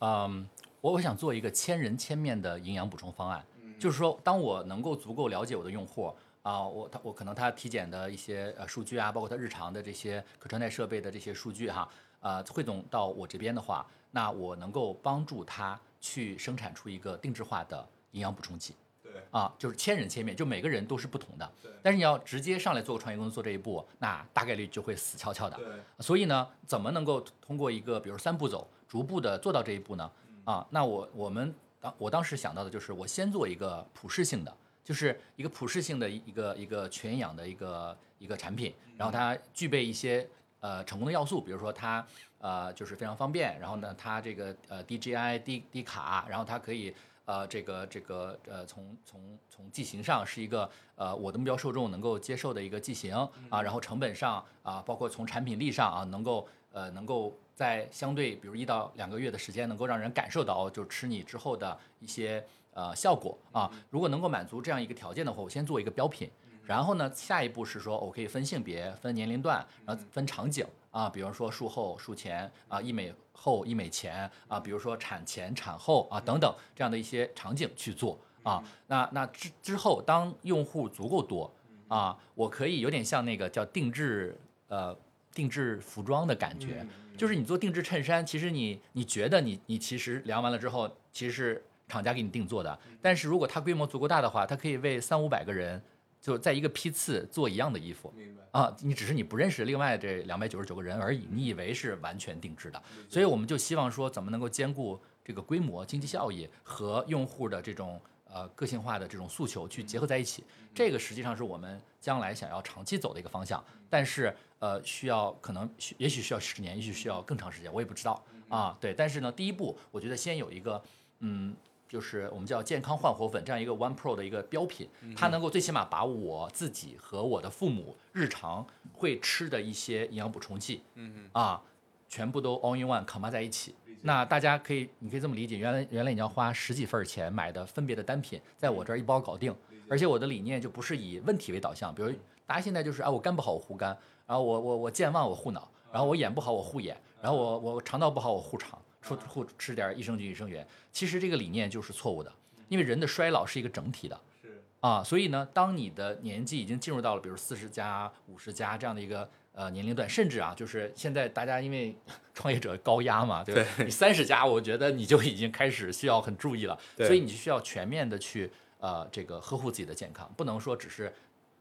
[0.00, 0.46] 嗯，
[0.82, 3.42] 我我想做一个千人千面的营养补充方案，
[3.78, 11.88] 就是说，当我能够足够了解我的用户啊，我他我可能他体检的一些呃数据啊，包括他日常的这些可穿戴设备的这些数据哈，
[12.20, 18.74] 啊，汇总到我这边的话，那我能够帮助他去生产出一个定制化的营养补充剂。
[19.14, 21.70] 对啊，就是千人千面，就每个人都是不同的对。
[21.80, 25.56] 但是你要直接上来做个创业公司做这一步，那大概率就会死翘翘的。
[25.56, 25.66] 对，
[26.00, 30.10] 所以呢，怎么能够通过一个比如三步走，逐步的做到这一步呢？
[30.44, 40.28] 啊，那我我们当我当时想到的就是，我先做一个普适性的，就是一个普适性的一个一个全营养的一个一个产品，然后它具备一些
[40.60, 42.06] 呃成功的要素，比如说它
[42.38, 46.94] 呃就是非常方便，然后呢它这个呃低 GI 低低卡，然后它可以。
[47.26, 53.14] 呃，这个这个呃，从从从剂型上是一个呃我的目标受众能够接受的一个剂型
[53.48, 63.70] 啊，然后成本上啊，包括从产品力上啊，能够呃能够在相对比如一到两个月的时间，能够让人感受到就吃你之后的一些呃效果啊。
[63.90, 66.30] 如果能够满足这样一个条件的话，我先做一个标品。
[66.66, 78.62] 然后呢，下一步是说我可以分性别、分年龄段，然后分场景啊，比如说术后、术前啊，医美后、医美前啊，比如说产前、产后啊等等这样的一些场景去做啊。
[78.86, 81.52] 那那之之后，当用户足够多
[81.88, 84.96] 啊，我可以有点像那个叫定制呃
[85.34, 86.86] 定制服装的感觉，
[87.18, 95.82] 就是你做定制衬衫，其实你你觉得你你其实量完了之后，其实是厂家给你定做的，但是如果它规模足够大的话，它可以为三五百个人。
[96.24, 98.10] 就在一个批次做一样的衣服，
[98.50, 98.74] 啊？
[98.80, 110.42] 你只是你不认识另外这两百九十九个人而已，你以为是完全定制的，所以我们就希望说，怎么能够兼顾这个规模、经济效益和用户的这种呃个性化的这种诉求去结合在一起。
[110.74, 118.74] 这个实际上是我们将来想要长期走的一个方向，但是呃需要可能也许需要十年，也许需要更长时间，我也不知道啊。
[118.80, 120.82] 对，但是呢，第一步我觉得先有一个
[121.18, 121.54] 嗯。
[121.88, 131.62] 就是我们叫健康焕活粉这样一个 One Pro 的一个标品，它能够最起码把我自己和我的父母日常会吃的一些营养补充剂，嗯啊，
[132.08, 133.74] 全部都 All in One 扛在一起。
[134.02, 139.54] 那大家可以，你可以这么理解，原来原来你要花十几份钱买的分别的单品，在我这儿一包搞定。
[139.88, 142.10] 而且我的理念就不是以问题为导向，比如
[142.46, 148.78] 大家现在就是啊，我肝不好我护肝，然后我我我健忘我护脑，然后我眼不好我护眼，然后我我肠道不好我护肠。
[149.04, 152.32] 说护吃点益生菌、益生元，其实这个理念就是错误的，
[152.68, 161.94] 因为人的衰老是一个整体的，是啊，所以呢，当你的年纪已经进入到了比如四十加、五十加这样的一个呃年龄段，甚至啊，就是现在大家因为
[162.32, 163.70] 创业者高压嘛，对吧？
[163.84, 171.12] 你三十加，我觉得你就已经开始需要很注意了，所以你就需要全面的去呃这个呵护自己的健康，不能说只是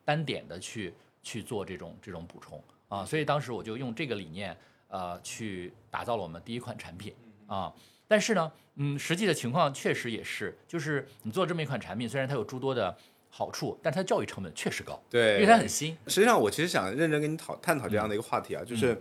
[0.05, 4.55] 单点的去去做这种这种补充啊，所以当时我就用这个理念
[4.87, 7.13] 呃去打造了我们第一款产品。
[7.53, 7.71] 啊，
[8.07, 12.97] 但是呢，嗯，实际的情况确实也是，就是你做这么一款产品，虽然它有诸多的
[13.29, 15.95] 好处，但它的教育成本确实高，对，因为它很新。
[16.07, 18.99] 实际上，我其实想认真跟你讨探讨这样的一个话题啊，就是，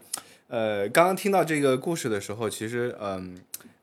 [0.48, 3.34] 呃，刚刚听到这个故事的时候，其实，嗯，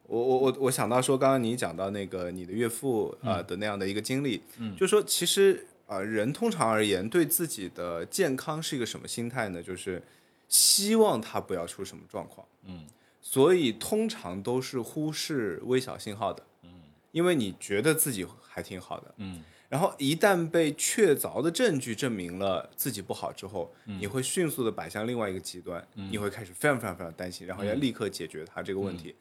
[0.06, 9.64] 我我我我想到说，刚刚你讲到那个你的岳父啊的那样的一个经历，嗯，就说其实啊，人通常而言对自己的健康是一个什么心态呢？
[9.64, 10.00] 就是
[10.48, 12.86] 希望他不要出什么状况，嗯。
[13.22, 16.70] 所以通常都是忽视微小信号的，嗯，
[17.12, 29.14] 因为你觉得自己还挺好的，嗯，然后一旦被确凿的证据证明了自己不好之后，你会迅速的摆向另外一个极端，你会开始非常非常非常担心，然后要立刻解决它这个问题。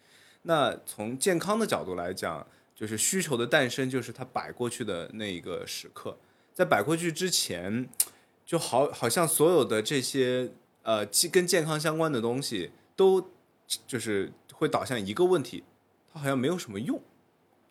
[0.43, 6.17] 那从健康的角度来讲，就是需求的诞生就是它摆过去的那一个时刻，
[6.55, 7.89] 在摆过去之前，
[8.47, 13.33] 就好好像所有的这些呃跟健康相关的东西都。
[13.87, 15.63] 就是会导向一个问题，
[16.13, 17.01] 它好像没有什么用，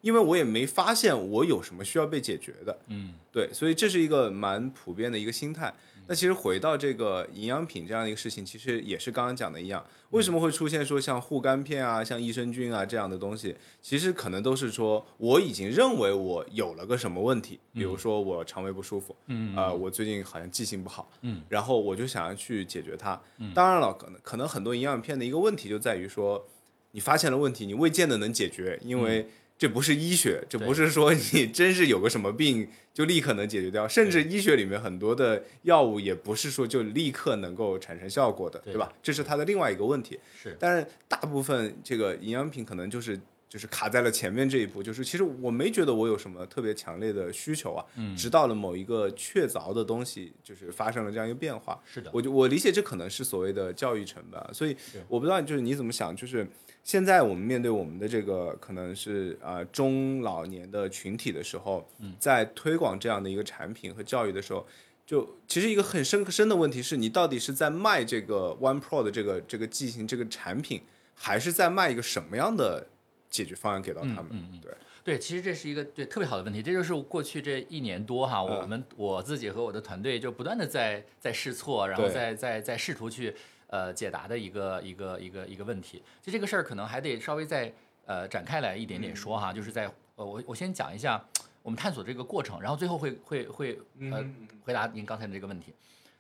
[0.02, 2.80] 因为我也没发现我有什么需要被解决的。
[2.88, 5.74] 嗯，对，所以这是一个蛮普遍的一个心态。
[6.08, 13.56] 那其实回到这个营养品这样的一个事情，其实也是刚刚讲的一样，为什么会出现说像护肝片啊、像益生菌啊这样的东西？
[13.82, 23.22] 其实可能都是说我已经认为我有了个什么问题，比如说我肠胃不舒服，嗯啊，我最近好像记性不好，嗯，然后我就想要去解决它。
[23.54, 26.48] 当然了，可能可能很多营养片的一个问题就在于说，
[26.92, 29.28] 你发现了问题，你未见得能解决，因为。
[29.58, 38.94] 这不是医学，这不是说你真是有个什么病就立刻能解决掉，甚至医学里面很多的药物也不是说就立刻能够产生效果的，对吧？
[39.02, 40.20] 这是它的另外一个问题。
[40.40, 47.84] 是，但是大部分这个营养品可能就是就是卡在了前面这一步，就是其实我没觉得我有什么特别强烈的需求啊，
[48.16, 51.82] 直到了某一个确凿的东西就是发生了这样一个变化。
[51.84, 56.48] 是的，我就我理解这可能是所谓的教育成本，所以我不知道就是你怎么想，就是。
[56.88, 61.86] 现在我们面对我们的这个可能是啊中老年的群体的时候，
[62.18, 64.66] 在推广这样的一个产品和教育的时候，
[65.06, 70.82] 就其实一个很深深的问题是你到底是在卖这个 One Pro 的这个这个机型这个产品，
[71.14, 72.88] 还是在卖一个什么样的
[73.30, 74.30] 解决方案给到他们？
[74.62, 74.72] 对
[75.04, 83.36] 对，其实这是一个对特别好的问题，这就是过去这一年多哈，我们我自己和我的团队就不断的在在试错，然后在在在试图去。
[83.70, 87.70] 呃，解答的一个一个一个一个问题，就这个事儿可能还得稍微再
[88.06, 91.22] 呃展开来一点点说哈，就是在呃我我先讲一下
[91.62, 94.26] 我们探索这个过程，然后最后会会会呃
[94.64, 95.74] 回答您刚才的这个问题。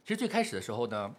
[0.03, 1.15] 其实最开始的时候呢，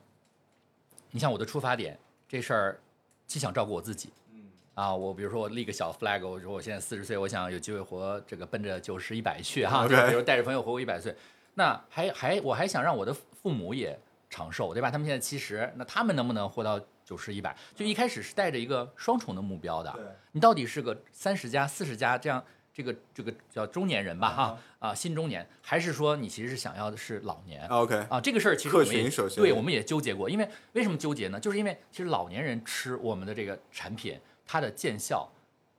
[1.12, 2.78] 你像我的出发点，这事儿
[3.26, 4.42] 既想照顾我自己，嗯。
[4.74, 11.16] 啊，我比如说我立个小 flag，我说我现在四十岁，我想有机会活这个奔着九十一百去哈，比如带着朋友活过一百岁，
[11.54, 13.98] 那还还我还想让我的父母也。
[14.30, 14.90] 长寿对吧？
[14.90, 19.90] 他们现在七十，那他们能不能活到九十、一百，就一开始是带着一个双重的目标的。
[19.92, 31.40] 对你到底是个三十加、四十加这样这个这个叫中年人吧，嗯哈啊新中年，还是说你其实是想要的是老年？OK，啊，这个事儿其实我们对我们也纠结过，因为为什么纠结呢？
[31.40, 35.28] 就是因为其实老年人吃我们的这个产品，它的见效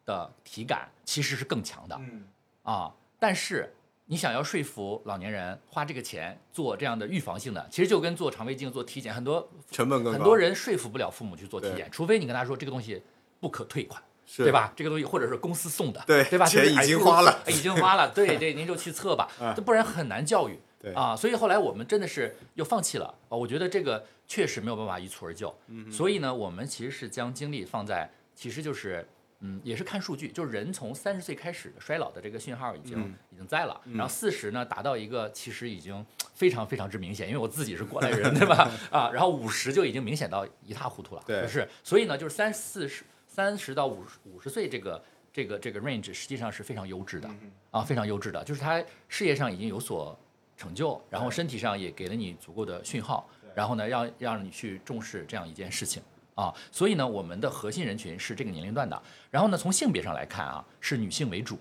[0.05, 2.25] 的体感其实是更强的嗯，
[2.63, 2.93] 啊。
[3.21, 3.73] 但是
[4.11, 13.03] 你想要说服老年人花这个钱做这样的预防性的，其实就跟做肠胃镜、做体检，很多成本更高，很多人说服不了父母去做体检，除非你跟他说这个东西
[13.39, 14.01] 不可退款。
[14.25, 14.51] 是对？
[14.51, 14.73] 吧？
[14.75, 16.45] 这个东西或者是公司送的，对对吧？
[16.45, 19.27] 钱就是哎已经花了哎已经花了， 对对，您就去测吧
[19.65, 20.59] 不然很难教育。
[20.79, 25.55] 对啊，所以后来我们真的是又放弃了啊，我觉得这个确实没有办法一蹴而就。
[25.67, 29.07] 嗯所以呢，我们其实是将精力放在，其实就是。
[29.41, 38.69] 嗯，也是看数据，就是人从三十岁开始衰老的这个讯号已经、嗯已经在了，然后四十呢达到一个其实已经非常非常之明显，因为我自己是过来人，对吧？
[38.91, 50.17] 啊，然后五十就已经明显到一塌糊涂了，对就是所以呢，就是三四十三十到五十五十岁这个这个这个 range 实际上是非常优质的嗯啊，非常优质的，就是他事业上已经有所
[50.58, 56.04] 成就，然后身体上也给了你足够的讯号，然后呢，让让你去重视这样一件事情
[56.39, 61.60] 啊，所以呢，我们的核心人群是这个年龄段的，然后呢，从性别上来看啊，是女性为主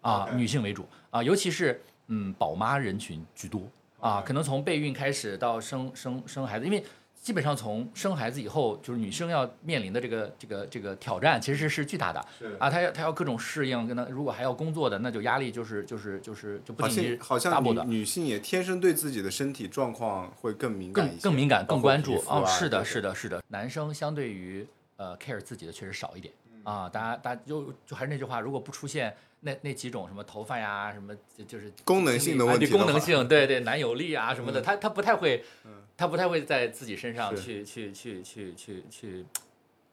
[0.00, 3.62] 啊，女性为主啊，尤其是嗯宝妈人群居多。
[3.98, 6.82] 啊，可能从备孕开始到生生生孩子，因为
[7.20, 12.26] 基本上从生孩子以后，就是女生要面临的这个这个这个挑战其实是巨大的。
[12.38, 12.56] 是。
[12.58, 23.42] 啊，她要她要各种适应，跟她如果还要工作的，那就压力就是就是就是就不好仅是像好像 double 的女女性也天生对自己的身体状况会更敏感，更更敏感、更关注啊是的，是的，是的。
[23.48, 26.32] 男生相对于呃 care 自己的确实少一点
[26.64, 34.62] 啊，大家大家就就还是那句话，如果不出现那那几种什么头发呀，什么就就是功能性的啊问题功能性，对对，男友力啊什么的，嗯。
[34.62, 39.26] 他他不太会嗯，他不太会在自己身上去去去去去去。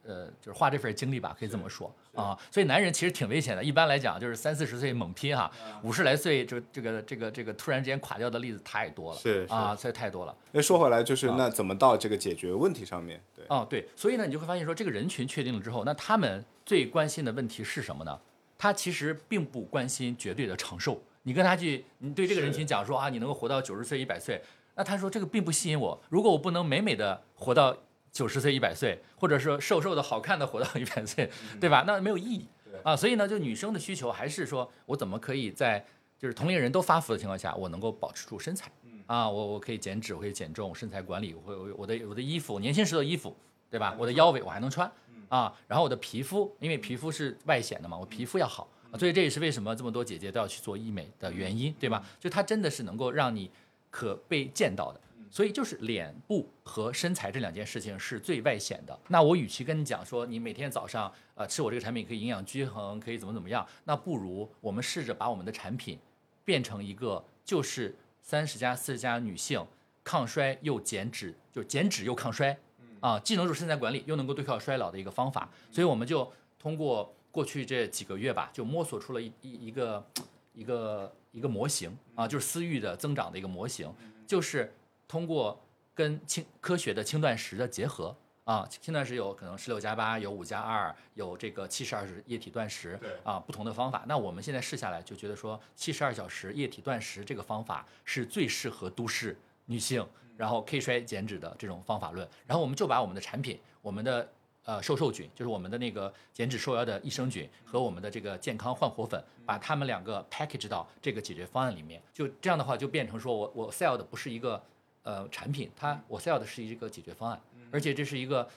[0.04, 1.94] 呃，就是花这份精力吧，可以这么说。
[2.02, 2.38] 是啊。
[2.52, 10.36] 所以男人其实挺危险的，一般来讲就是三四十岁猛拼哈，嗯五十来岁就这个这个这个突然之间垮掉的例子太多了，是是啊，这太多了。
[10.52, 13.22] 那说回来，就是啊那怎么到这个解决问题上面？
[13.36, 18.20] 对，哦，对，所以呢，你就会发现说，这个人群确定了之后，那他们最关心的问题是什么呢？
[18.58, 21.00] 他其实并不关心绝对的长寿。
[21.24, 24.42] 你跟他去，你对这个人群讲说啊，你能够活到九十岁、一百岁，
[24.76, 26.02] 那他说这个并不吸引我。
[26.10, 27.76] 如果我不能美美的活到
[28.18, 31.30] 九十岁、一百岁，或者是瘦瘦的好看的活到一百岁，
[31.62, 31.84] 对吧？
[31.86, 32.48] 那没有意义
[32.82, 32.96] 啊。
[32.96, 35.86] 所以呢，就女生的需求还是说我怎么可以在
[36.18, 38.72] 就是同龄人都发福的情况下，我能够保持住身材
[39.06, 43.36] 啊，我我可以减脂，我可以减重，身材管理，我会我的我的衣服，年轻时的衣服，
[43.70, 43.96] 对吧？
[44.00, 44.92] 我的腰围我还能穿
[45.30, 52.04] 啊，然后我的皮肤，因为皮肤是外显的嘛，我皮肤要好，啊所以这也是为什么这么多姐姐都要去做医美的原因，对吧？
[52.20, 53.52] 就它真的是能够让你
[53.92, 55.00] 可被见到的。
[55.30, 58.98] 所以就是脸部和身材这两件事情是最外显的。
[59.10, 66.00] 那我与其跟你讲说你每天早上呃吃我这个产品可以营养均衡，可以怎么怎么样，那不如我们试着把我们的产品
[66.44, 69.66] 变成一个就是三十加四十加女性
[70.04, 72.58] 抗衰又减脂，就减脂又抗衰，
[73.02, 75.50] 啊，既能入身材管理，又能够对抗衰老的一个方法。
[75.72, 80.06] 所以我们就通过过去这几个月吧，就摸索出了一一一个
[80.54, 83.94] 一个一个模型啊，就是私域的增长的一个模型，
[84.26, 84.74] 就是
[85.08, 85.60] 通过
[85.94, 88.16] 跟轻科学的轻断食的结合。
[88.48, 94.06] 啊，轻断食有可能十六加八，有五加二，有这个七十二小时液体断食，对啊，不同的方法。
[94.08, 102.26] 那我们现在试下来就觉得说，七十二小时液体断食这个方法是最适合都市女性，然后 K 衰减脂的这种方法论。
[102.46, 104.32] 然后我们就把我们的产品，我们的
[104.64, 112.02] 呃瘦瘦菌，就是我们的那个减脂瘦腰的益生菌和我们的这个健康焕活粉，把它们两个 package 到这个解决方案里面。
[112.14, 114.64] 就这样的话，就变成说我我 sell 的不是一个
[115.08, 117.40] 呃产品，它我 sell 的是一个解决方案，
[117.72, 118.48] 而且这是一个。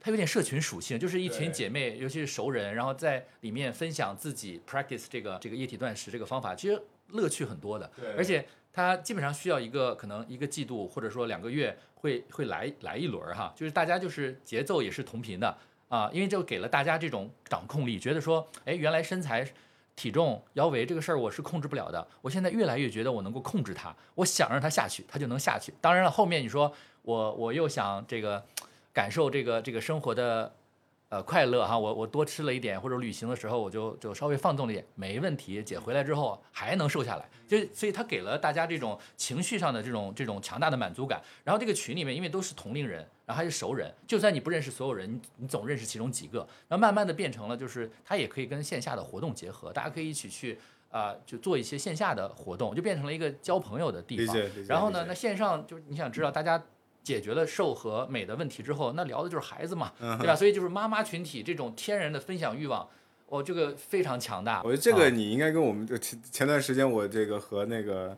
[0.00, 7.88] 它有点社群属性，就是一群姐妹，尤其是熟人，然后在里面分享自己 practice 这个这个液体断食这个方法，其实乐趣很多的。
[8.00, 15.56] 对而且它基本上需要一个可能一个季度或者说两个月会会来来一轮哈，就是大家就是节奏也是同频的
[15.88, 19.46] 啊，因为就给了大家这种掌控力，觉得说，哎，原来身材。
[19.96, 25.72] 体重、腰围这个事儿我是控制不了的，我现在越来越觉得我能够控制它，我想让它下去，它就能下去。
[25.80, 26.70] 当然了，后面你说
[27.00, 28.44] 我我又想这个
[28.92, 30.54] 感受这个这个生活的
[31.08, 35.62] 呃快乐哈，我我多吃了一点，或者旅行的时候我就就稍微放纵了一点，没问题。
[35.62, 41.22] 姐回来之后还能瘦下来，就所以他给了大家这种情绪上的这种这种强大的满足感。
[41.44, 46.38] 然后这个群里面因为都是同龄人，然后还是熟人，就算你不认识所有人，你你总认识其中几个，
[46.68, 50.58] 然后慢慢的变成了就是他也可以跟线下的活动结合，大家可以一起去。
[50.88, 54.34] 啊、就做一些线下的活动，就变成了一个交朋友的地方
[54.66, 56.62] 然后呢，那线上就是你想知道大家
[57.06, 60.34] 解决了瘦和美的问题之后，那聊的就是孩子嘛，对吧？
[60.34, 62.84] 所以就是妈妈群体这种天然的分享欲望，
[63.28, 64.60] 哦，这个非常强大。
[64.64, 65.08] 我觉得这个啊。
[65.08, 68.08] 你应该跟我们就前前段时间我这个和那个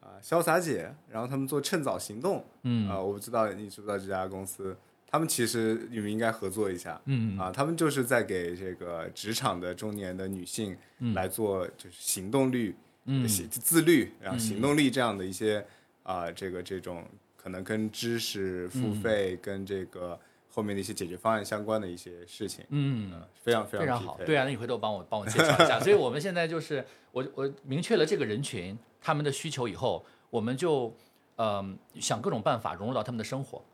[0.00, 2.88] 啊潇洒姐，然后他们做趁早行动，嗯。
[2.88, 4.74] 啊，我不知道你知不知道这家公司，
[5.10, 10.74] 他们其实你们应该合作一下，嗯啊，他们就是在给这个职场的中年的女性
[11.14, 12.74] 来做就是行动力、
[13.04, 13.28] 嗯。
[13.28, 15.62] 行自律，然后行动力这样的一些
[16.02, 17.04] 啊、这个这种
[17.48, 20.20] 可能跟知识付费、跟这个
[20.50, 23.10] 后面的一些解决方案相关的一些事情，嗯。
[23.42, 25.80] 非常非非常好，常匹配对啊，那你回头帮我帮我介绍一下。
[25.80, 30.94] 所以我们现在就是我我明确了这个人群他们的需求以后，我们就
[31.36, 33.64] 嗯、想各种办法融入到他们的生活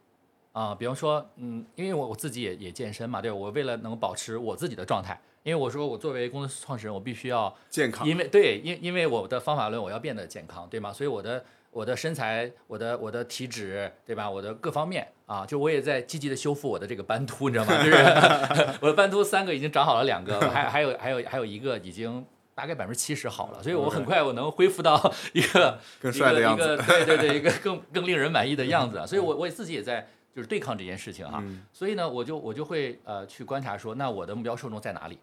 [0.52, 8.06] 啊、比方说嗯，因为我我自己也也健身嘛，对我为了能保持我自己的状态，因为我说我作为公司创始人，我必须要健康。
[8.06, 10.92] 因为对，因因为我的方法论我要变得健康，对吗？
[10.92, 11.44] 所以我的
[11.74, 14.30] 我的身材、我的我的体脂，对吧？
[14.30, 17.76] 我的各方面啊，就我也在积极的修复我的这个斑秃，你知道吗？
[17.84, 22.24] 就是我的斑秃三个已经长好了两个，还还有还有还有一个已经。
[22.56, 29.04] 大概百分之七十好了，所以我很快我能恢复到一个 更帅的样子对对对，一个更更令人满意的样子啊。
[29.04, 31.40] 所以我我自己也在就是对抗这件事情哈。
[31.42, 35.18] 嗯所以呢，我就我就会呃去观察说，那我的目标受众在哪里？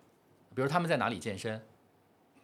[0.54, 1.58] 比如他们在哪里健身？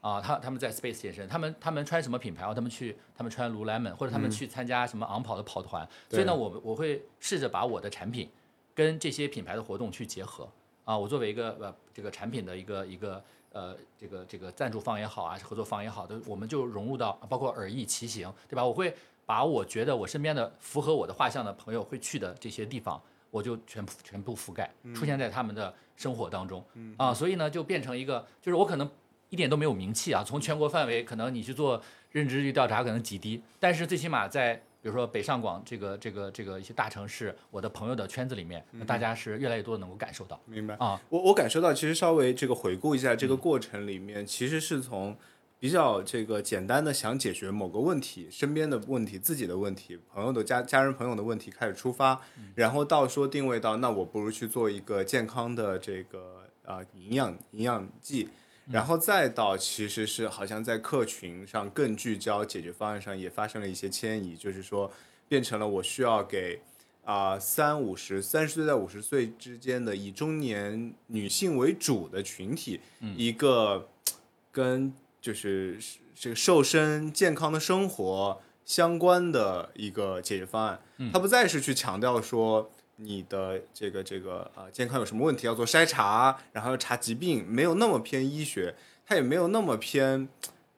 [0.08, 2.46] 啊，他他们在 Space 健身，他们他们穿什么品牌？
[2.46, 5.86] 哦，他们去他们穿 Lululemon，或者他们去参加什么昂跑的跑团。
[6.10, 8.30] 所以呢，我我会试着把我的产品
[8.74, 10.50] 跟这些品牌的活动去结合。
[10.86, 18.64] 啊，我作为一个呃这个产品的一个一个呃这个这个赞助方也好啊，合作方也好的，我们就融入到包括耳翼骑行，对吧？
[18.64, 18.96] 我会
[19.26, 26.64] 把我觉得我身边的符合我的画像的朋友会去的这些地方，我就全部全部覆盖，出现在他们的生活当中。
[26.96, 28.90] 啊，所以呢，就变成一个，就是我可能
[29.30, 34.62] 一点都没有名气啊，从全国范围，可能你去做认知率调查，可能极低，但是最起码在。
[34.80, 41.02] 比如说北上广这个这个这个一些大城市，我的朋友的圈子里面，那大家是越来越多的能够感受到明白啊。
[41.10, 45.18] 我我感受到，其实稍微这个回顾一下这个过程里面，其实是从
[45.60, 52.22] 比较这个简单的想解决某个问题、身边的问题、自己的问题、朋友的家家人朋友的问题开始出发，
[52.56, 58.30] 然后到说定位到，那我不如去做一个健康的这个啊、营养营养剂。
[58.70, 64.92] 然后再到其实是好像在客群上更聚焦，解决方案上也发生了一些迁移，就是说
[65.28, 66.60] 变成了我需要给
[67.06, 72.82] 啊三五十三十岁到五十岁之间的以中年女性为主的群体，
[73.16, 73.88] 一个
[74.52, 75.80] 跟就是
[76.14, 80.82] 这个瘦身健康的生活相关的一个解决方案。
[81.14, 88.76] 它不再是去强调说你的这个这个呃健康有什么问题要做筛查，然后要查疾病，没有那么偏医学，
[89.06, 90.28] 它也没有那么偏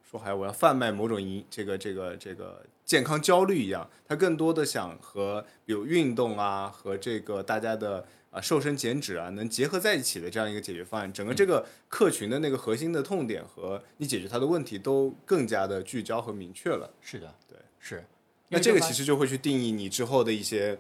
[0.09, 16.91] 说还我要贩卖某种营这个这个这个健康焦虑一样，它更多的想和比如运动啊和这个大家的啊瘦身减脂啊能结合在一起的这样一个解决方案，整个这个客群的那个核心的痛点和你解决它的问题都更加的聚焦和明确了。
[17.01, 18.03] 是的，对，是。
[18.49, 20.77] 那这个其实实就会去定义你之后的一些，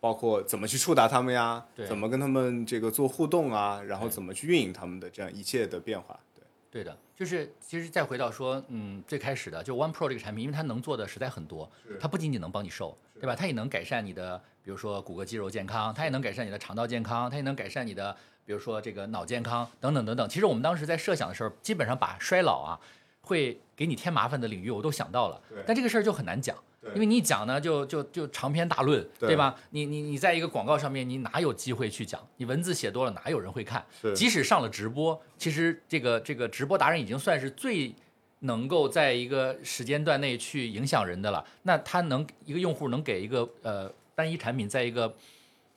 [0.00, 6.18] 包括怎么去触达他们呀，对怎么跟他们这个做互动啊，然后怎么去运营他们的这样一切的变化。
[6.34, 11.70] 对，对的，就是其实再回到说，嗯，最开始的就 One Pro 这个产品，因为它能做的实在很多，
[12.00, 13.36] 它不仅仅能帮你瘦，对吧？
[13.36, 20.26] 它也能改善你的，比如说骨骼肌肉健康，它也能改善你的肠道健康，它也能改善你的，比如说这个脑健康等等等等。
[20.28, 22.80] 其实我们当时在设想的时候，基本上把衰老啊
[23.20, 26.56] 会给你添麻烦的领域我都想到了对，但这个事儿就很难讲。
[26.80, 29.54] 对因为你一讲呢，就就就长篇大论，对对吧？
[29.70, 32.26] 你你你在一个广告上面，你哪有机会去讲？
[32.38, 33.84] 你文字写多了，哪有人会看？
[34.14, 37.94] 即使上了直播，其实这个这个直播达人已经算是最
[38.40, 41.44] 能够在一个时间段内去影响人的了。
[41.64, 45.14] 那他能一个用户能给一个呃单一产品在一个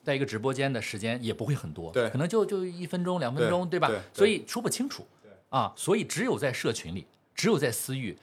[0.04, 3.91] 在一个直播间的时间也不会很多，对可能就就一分钟两分钟，吧对吧？
[4.14, 5.06] 所以说不清楚，
[5.49, 8.18] 啊，所以只有在社群里，只有在私域，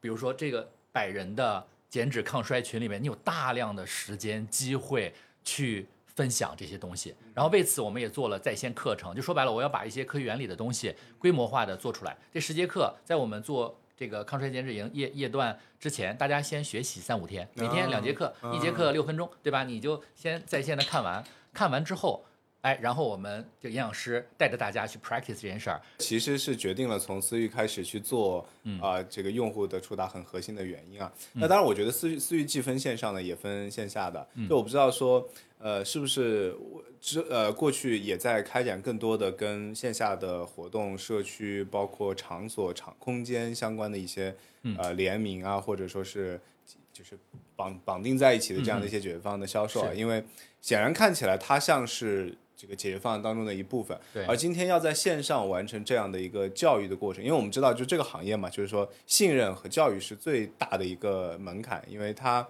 [0.00, 5.12] 比如说这个百人的减脂抗衰群里面，你有大量的时间机会
[5.42, 7.14] 去分享这些东西。
[7.34, 12.16] 然后为此，我们也做了在线课程，就说白了，我要把一些科学原理的东西规模化的做出来。
[12.32, 19.64] 这十节课在我们做这个抗衰减脂营夜夜段之前，大家先学习三五天，每天两节课，一节课六分钟，对吧？
[19.64, 22.24] 你就先在线的看完，看完之后。
[22.62, 28.44] 哎，然后我们就营养师带着大家去 practice 这件事儿，其实是决定了从私域开始去做
[28.80, 31.10] 啊、这个用户的触达很核心的原因啊。
[31.34, 34.26] 那当然，我觉得私域私域既分线上的，也分线下的。
[34.48, 35.26] 就我不知道说
[35.58, 44.34] 呃，是不是我之呃过去也在开展更多的跟线下的活动、社区包括场所、场空间相关的一些
[44.76, 46.40] 呃联名啊，或者说是
[46.92, 47.16] 就是
[47.54, 49.92] 绑绑定在一起的这样的一些解决方案的销售啊？
[49.94, 50.24] 因为
[50.60, 62.46] 显然看起来它像是这个解决方案当中的一部分，对而今天要在线上完成这样的一个教育的过程，因为我们知道就这个行业嘛，就是说信任和教育是最大的一个门槛，因为它。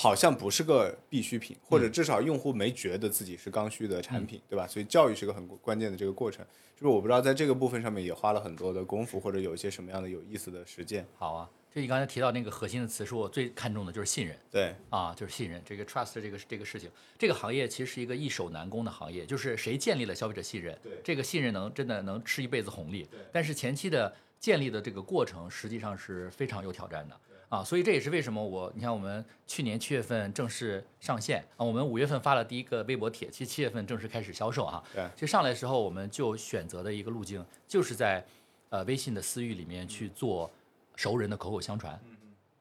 [0.00, 4.64] 好像不是个必需品，或者至少用户没觉得自己是刚需的产品，对吧？
[4.64, 6.46] 所以教育是个很关键的这个过程。
[6.76, 11.04] 就是我不知道在这个部分上面也花了很多的功夫，或者有一些什么样的有意思的实践。
[11.16, 16.90] 好啊，就你刚才提到那个核心的词，是我最看重的就是信任对，啊，就是信任这个 trust 这个这个事情。
[17.18, 23.20] 这个行业其实是一个易守难攻的行业，就是谁建立了消费者信任，对这个信任能真的能吃一辈子红利对。
[23.32, 27.20] 但是前期的建立的这个过程实际上是非常有挑战的。
[27.50, 34.84] 啊，所以这也是为什么我，你看我们去年七月份正式上线啊，我们五月份发了第一个微博帖，其实七月份正式开始销售啊。
[34.94, 38.22] 对其实上来的时候，我们就选择的一个路径，就是在
[38.68, 40.52] 呃微信的私域里面去做
[40.98, 41.96] 熟人的口口相传。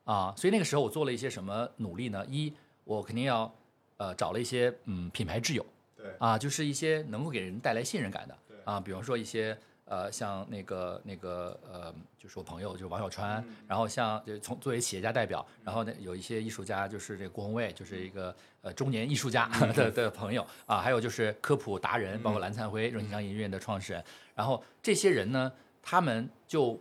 [0.04, 2.24] 啊，所以那个时候我做了一些什么努力呢？
[2.30, 3.52] 一，我肯定要
[3.98, 5.66] 呃找了一些嗯品牌挚友。
[5.96, 8.38] 对，啊，就是一些能够给人带来信任感的。
[8.48, 8.58] 对。
[8.64, 13.56] 啊，比方说一些呃像那个那个呃，就是我朋友就是王小川，嗯。
[13.68, 19.74] 然后像就从作为企业家代表，然后呢有一些艺术家，就是这个郭宏卫，就是一个呃中年艺术家嗯。
[19.76, 20.46] 的的朋友。
[20.68, 24.04] 啊，还有就是科普达人，包括蓝灿辉，热情商业院的创始人，
[24.36, 26.80] 然后这些人呢，他们就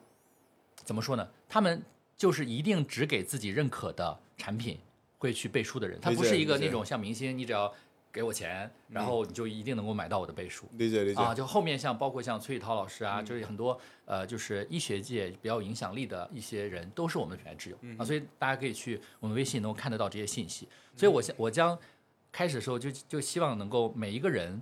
[0.85, 1.27] 怎么说呢？
[1.49, 1.83] 他们
[2.17, 4.79] 就是一定只给自己认可的产品
[5.19, 7.73] 会去背书的人，他不是一个那种像明星，你只要
[8.13, 10.67] 给我钱，然后你就一定能够买到我的背书。
[10.73, 11.21] 理解理解。
[11.21, 20.67] 啊，就后面像包括像崔宇涛老师啊，就是很多呃，就是医学界比较有影响力的一些人，都是我们的品牌挚友、啊，所以大家可以去我们微信能够看得到这些信息。
[20.97, 21.79] 所以我现我将
[22.33, 24.61] 开始的时候就就希望能够每一个人，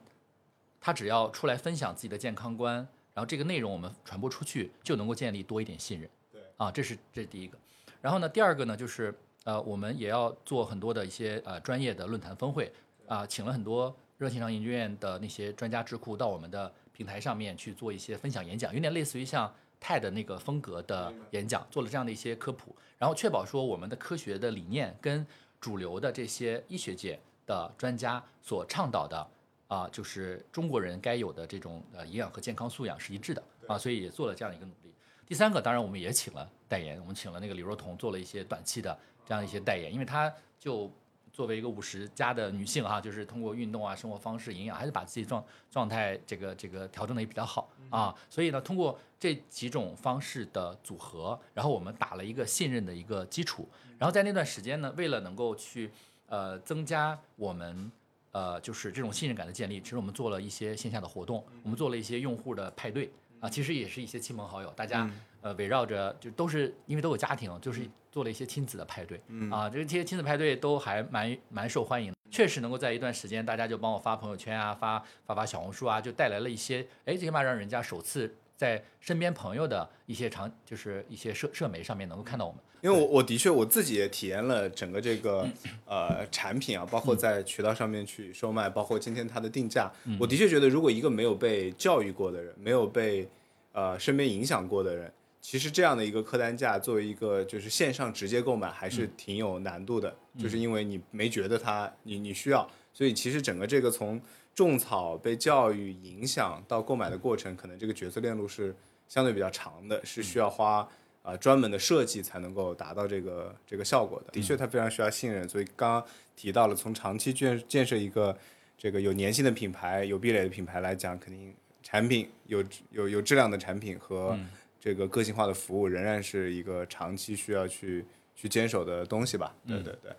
[0.81, 2.77] 他只要出来分享自己的健康观，
[3.15, 6.11] 然后这个内容我们传播出去，就能够建立多一点信任。
[6.57, 7.59] 对啊，这是这是第一个。
[8.01, 12.73] 然后呢，第二个呢，就是呃，我们也要做很多的一些呃专业的论坛峰会
[13.07, 25.27] 啊、请了很多热心肠研究院的那些专家智库到我们的平台上面去做一些分享演讲，有点类似于像 TED 那个风格的演讲，做了这样的一些科普，然后确保说我们的科学的理念跟
[25.61, 29.27] 主流的这些医学界的专家所倡导的
[29.67, 34.84] 啊、就是中国人该有的这种呃营养和健康素养是一致的啊，所以也做了这样一个努力。
[35.27, 38.97] 第三个，当然我们也请了代言，我们请了那个李若彤做了一些短期的
[39.27, 40.91] 这样一些代言，因为她就
[41.33, 53.69] 作为一个五十加的女性哈、就是通过运动啊、生活方式、营养，还是把自己状状态这个这个调整的也比较好啊，所以呢，通过这几种方式的组合，然后我们打了一个信任的一个基础，
[53.99, 55.91] 然后在那段时间呢，为了能够去
[56.29, 57.91] 呃增加我们。
[58.35, 63.09] 呃，就是这种信任感的建立，其实我们做了一些线下的活动，我们做了一些用户的派对
[63.45, 65.07] 啊，其实也是一些亲朋好友，大家
[65.43, 69.21] 呃围绕着就都是因为都有家庭，就是做了一些亲子的派对
[69.51, 82.61] 啊，这些亲子派对都还蛮蛮受欢迎的，确实能够在一段时间，大家就帮我发朋友圈啊，发发发小红书啊，就带来了一些，哎，最起码让人家首次在身边朋友的一些场，就是一些社社媒上面能够看到我们。
[82.81, 85.49] 因为我我的确我自己也体验了整个这个
[85.87, 89.91] 呃产品啊，包括在渠道上面去售卖，包括今天它的定价，
[90.21, 93.27] 我的确觉得如果一个没有被教育过的人，没有被
[93.73, 104.21] 呃身边影响过的人，其实这样的一个客单价作为一个就是线上直接购买还是挺有难度的，就是因为你没觉得它你你需要，所以其实整个这个从
[104.55, 108.75] 种草、被教育影响到购买的过程，可能这个决策链路是
[109.09, 110.89] 相对比较长的，是需要花。
[111.25, 114.31] 啊，专门的设计才能够达到这个这个效果的。
[114.31, 116.05] 的确，它非常需要信任，所以刚刚
[116.37, 118.37] 提到了，从长期建建设一个
[118.77, 124.39] 这个有粘性的品牌、有壁垒的品牌来讲，肯定产品有有有质量的产品和
[124.79, 129.57] 这个个性化的服务，仍然是一个长期需要去去坚守的东西吧。
[129.67, 130.13] 对对对。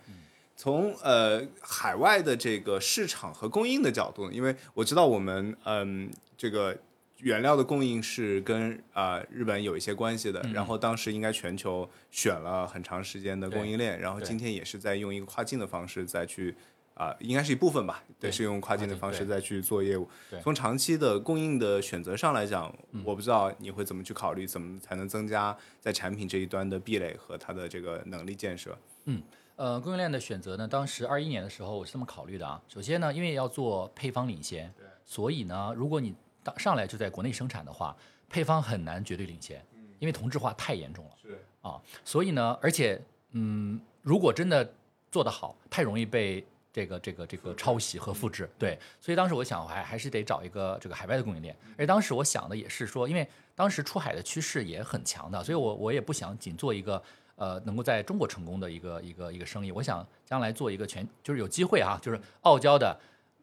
[0.56, 6.78] 从呃海外的这个市场和供应的角度，因为我知道我们嗯这个。
[7.20, 16.54] 原料的供应是跟啊、呃、日本有一些关系的，然后当时应该全球选了很长时间的供应链，然后今天也是在用一个跨境的方式再去
[16.94, 20.08] 啊、呃，应该是一部分吧，对，是用跨境的方式再去做业务。
[20.44, 22.72] 从长期的供应的选择上来讲，
[23.06, 28.78] 我不知道你会怎么去考虑，怎么才能增加在产品这一端的壁垒和它的这个能力建设。
[29.06, 29.24] 嗯。
[29.58, 32.62] 呃，供应链的选择呢，当时二一年的时候我是这么考虑的啊。
[32.68, 34.74] 首先呢，因为要做配方领先，
[35.06, 37.96] 所以呢，如果你当上来就在国内生产的话，
[38.28, 39.66] 配方很难绝对领先，
[40.00, 41.12] 因为同质化太严重了。
[41.22, 43.02] 是啊，所以呢，而且
[43.32, 44.70] 嗯，如果真的
[45.10, 48.50] 做得好，太容易被这个这个这个抄袭和复制。
[48.60, 51.56] 对，所以当时我想，我还还是得找一个这个海外的供应链。
[51.78, 53.26] 而当时我想的也是说，因为
[53.56, 57.02] 当时出海的趋势也很强的，所以我我也不想仅做一个
[57.36, 63.00] 呃能够在中国成功的一个一个一个生意，我想将来做一个全就是有机会啊，就是傲娇的。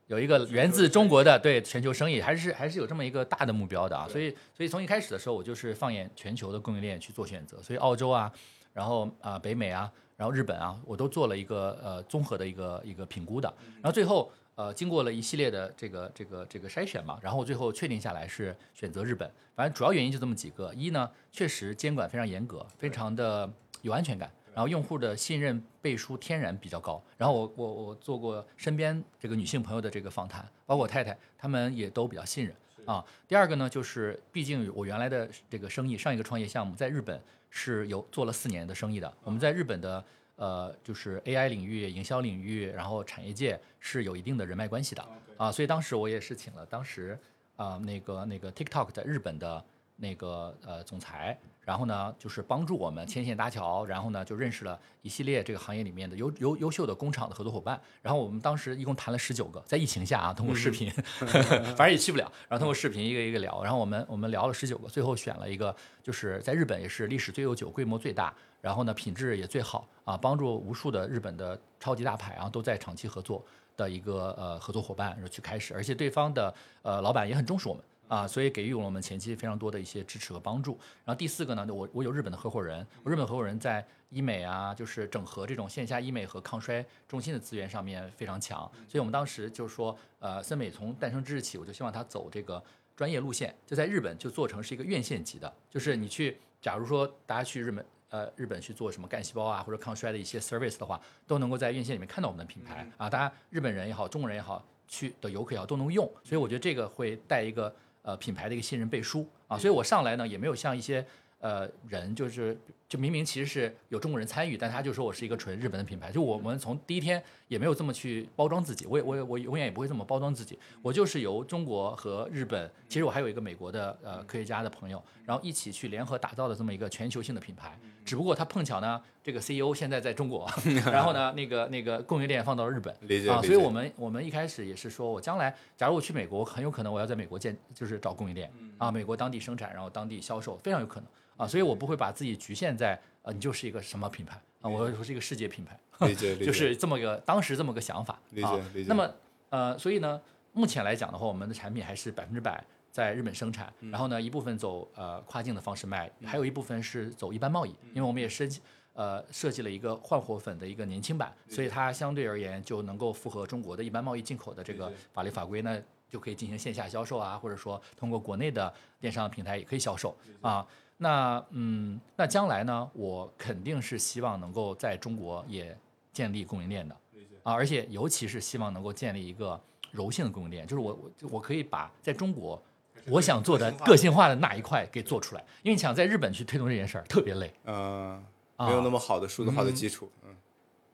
[0.08, 8.30] 有一个源自中国的对全球生意，还是还是有这么一个大的目标的啊，所以所以从一开始的时候，我就是放眼全球的供应链去做选择，所以澳洲啊，
[8.74, 23.50] 然后啊北美啊，然后日本啊，我都做了一个呃综合的一个一个评估的，然后最后呃经过了一系列的这个这个这个筛选嘛，然后最后确定下来是选择日本，反正主要原因就这么几个，一呢确实监管非常严格，非常的
[23.82, 24.30] 有安全感。
[24.54, 27.02] 然后用户的信任背书天然比较高。
[27.16, 32.54] 然后我我我做过身边这个女性朋友的这个访谈，包括我太太，她们也都比较信任
[32.84, 33.02] 啊。
[33.26, 37.18] 第二个呢，就是毕竟我原来的这个生意，上一个创业项目在日本
[37.48, 39.10] 是有做了四年的生意的。
[39.24, 40.04] 我们在日本的
[40.36, 45.02] 呃，就是 AI 领域、营销领域，然后产业界是有一定的人脉关系的
[45.38, 45.50] 啊。
[45.50, 47.18] 所以当时我也是请了当时
[47.56, 49.64] 啊那个那个 TikTok 在日本的
[50.02, 51.38] 那个呃总裁。
[51.64, 57.80] 然后呢，就是帮助我们牵线搭桥，然后呢，就认识了一系列这个行业里面的优优优秀的工厂的合作伙伴。
[58.02, 60.90] 然后我们当时一共谈了十九个，在疫情下啊，通过视频，
[61.78, 63.62] 反正也去不了，然后通过视频一个一个聊。
[63.62, 65.72] 然后我们我们聊了十九个，最后选了一个，
[66.02, 73.40] 就是在日本也是历史最悠久、规模最大，然后呢品质也最好啊，帮助无数的日本的超级大牌啊都在长期合作
[73.76, 77.84] 的一个呃合作伙伴，然后去开始，而且对方的呃老板也很重视我们。
[78.12, 80.72] 啊，所以给予了我们前期非常多的一些支持和帮助。
[81.02, 88.70] 然后第四个呢，我我有日本的合伙人，我日本合伙人在医美啊，就是整合这种线下医美和抗衰中心的资源上面非常强。
[88.86, 92.62] 所以我们当时就是说，呃，森美从诞生之日起，我就希望它走这个
[92.94, 106.04] 专业路线，就在日本就做成是一个院线级的，就是你去，假如说大家去日本，呃，日本去做什么干细胞啊或者抗衰的一些 service 的话，都能够在院线里面看到我们的品牌啊，大家日本人也好，中国人也好，去的游客也好都能用。
[106.22, 107.74] 所以我觉得这个会带一个。
[108.02, 109.26] 呃，品牌的一个信任背书。
[109.48, 111.04] 啊，所以我上来呢也没有像一些
[111.40, 112.56] 呃人，就是
[112.92, 127.78] 就明明其实是有中国人参与，但他就说我是一个纯日本的品牌，就我们从第一天也没有这么去包装自己，我也我也我永远也不会这么包装自己，我就是由中国和日本，其实我还有一个美国的呃科学家的朋友，然后一起去联合打造的这么一个全球性的品牌。
[128.04, 130.46] 只不过他碰巧呢，这个 CEO 现在在中国，
[130.92, 132.94] 然后呢，那个那个供应链放到了日本，
[133.30, 142.81] 啊，所以我们我们一开始也是说，我将来假如我去美国，很有可能我要在美国建，就是找供应链，啊，美国当地生产，然后当地销售，非常有可能，啊，所以我不会把自己局限在，
[143.22, 148.88] 呃，你就是一个什么品牌，啊，我我是一个世界品牌，理解，就是这么个当时这么个想法，理解，理解。
[148.88, 149.14] 那么，
[149.50, 150.20] 呃，所以呢，
[150.52, 152.64] 目前来讲的话，我们的产品还是百分之百。
[152.92, 158.60] 在日本生产，然后呢，一部分走呃跨境的方式卖，还有一部分是走一般贸易，因为我们也设计
[158.92, 168.70] 呃设计了一个焕活粉的一个年轻版，所以它相对而言就能够符合中国的一般贸易进口的这个法律法规，呢就可以进行线下销售啊，或者说通过国内的
[169.00, 170.66] 电商平台也可以销售啊。
[171.02, 175.76] 那嗯，那将来呢，我肯定是希望能够在中国也
[176.12, 176.94] 建立供应链的
[177.42, 182.62] 啊，而且尤其是希望能够建立一个柔性的供应链，就是我我我可以把在中国。
[183.06, 188.24] 我想做的个性化的那一块给做出来，因为你想在日本去推动这件事儿特别累，嗯，
[188.58, 190.21] 没有那么好的数字化的基础，嗯，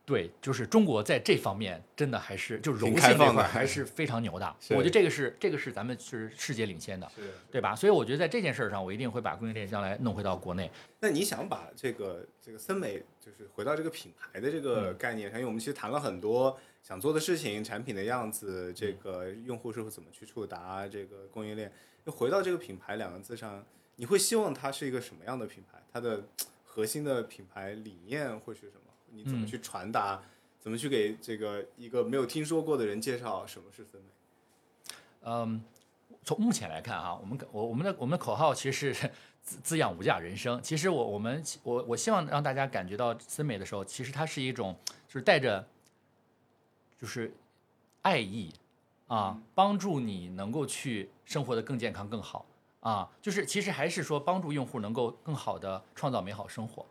[0.08, 7.06] 对，就是中国在这方面真的还是就柔性这块还是非常牛的，我觉得这个是这个是咱们是世界领先的，
[7.50, 7.76] 对吧？
[7.76, 10.70] 所以我觉得在这件事儿上，我一定会把供应链将来弄回到国内。
[11.00, 21.70] 那你想把这个这个森美就是回到这个品牌的这个概念上，因为我们其实谈了很多想做的事情、产品的样子，这个用户是会怎么去触达这个供应链。
[22.06, 23.62] 回到这个品牌两个字上，
[23.96, 25.78] 你会希望它是一个什么样的品牌？
[25.92, 26.24] 它的
[26.64, 28.87] 核心的品牌理念会是什么？
[29.12, 30.22] 你怎么去传达？
[30.58, 34.08] 怎么去给这个一个没有听说过的人介绍什么是森美？
[35.22, 35.62] 嗯，
[36.24, 39.10] 从目前来看啊，我们我我们的我们的口号其实是
[39.42, 40.62] 滋滋养无价人生。
[40.62, 45.66] 其实我我们我我希望让大家感觉到森美的时候，其实它是一种就是带着
[46.98, 47.32] 就是
[48.02, 48.52] 爱意。
[49.08, 52.44] 啊，帮助你能够去生活的更健康、更好
[52.80, 56.84] 啊，就是其实还是说帮助用户能够更好的创造美好生活，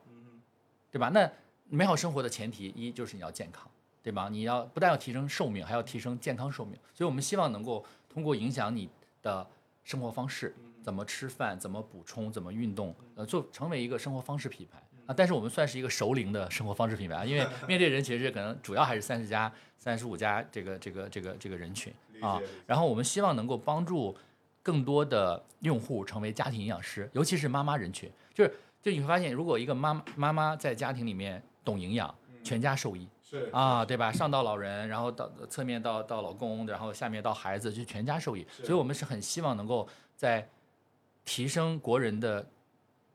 [0.89, 1.09] 对吧？
[1.09, 1.31] 那
[1.69, 3.69] 美好生活的前提一就是你要健康，
[4.01, 4.29] 对吧？
[4.29, 6.77] 你要不但要提升寿命，还要提升健康寿命。
[6.93, 8.89] 所以我们希望能够通过影响你
[9.21, 9.45] 的
[9.83, 14.81] 生活方式，怎么吃饭、怎么补充、怎么运动，呃，做成为一个生活方式品牌。
[15.07, 22.41] 啊，但是我们算是一个熟龄的生活方式品牌，因为 面对人其实可能主要还是三十加、三十五加这个这个这个这个人群啊。
[22.65, 24.13] 然后我们希望能够帮助
[24.61, 28.11] 更多的用户成为家庭营养师，尤其是妈妈人群。
[28.33, 32.15] 就是就你会发现，如果一个妈妈妈妈在家庭里面懂营养，
[32.45, 34.09] 全家受益是啊，对吧？
[34.09, 38.47] 上到老人，然后到侧面到到老公，然后下面到孩子，就全家受益。
[38.63, 40.47] 所以我们是很希望能够在
[41.25, 42.47] 提升国人的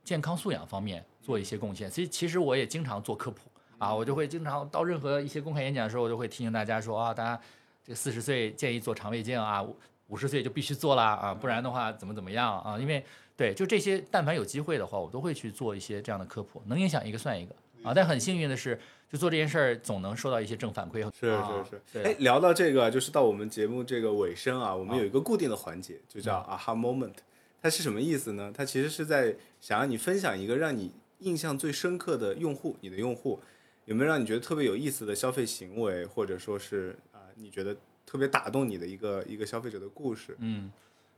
[0.05, 1.91] 健康素养方面做一些贡献。
[1.91, 3.41] 所以其实我也经常做科普
[3.79, 7.41] 啊，我就会经常到任何一些公开演讲的时候，我就会提醒大家说啊，大家
[7.83, 9.65] 这四十岁建议做肠胃镜啊，
[10.09, 12.79] 五十岁就必须做啦啊，不然的话怎么怎么样啊？
[12.79, 13.03] 因为
[13.35, 17.93] 对，就这些，但凡有机会的话，我都会去做一些这样的科普，能影响一个算一个啊。
[17.95, 18.79] 但很幸运的是，
[19.11, 21.11] 就做这件事儿总能收到一些正反馈。
[21.19, 27.15] 是啊是是，对哎，聊到这个，就是到我们节目这个尾声啊，我们有一个固定的环节，就叫 aha moment。
[27.61, 28.53] 它是什么意思呢？
[28.53, 33.39] 它其实是在想让你分享一个让你印象最深刻的用户，你的用户
[33.85, 40.37] 有没有让你觉得特别有意思的消费行为，或者说是啊、你觉得特别打动你的一个一个消费者的故事？
[40.41, 40.73] 嗯，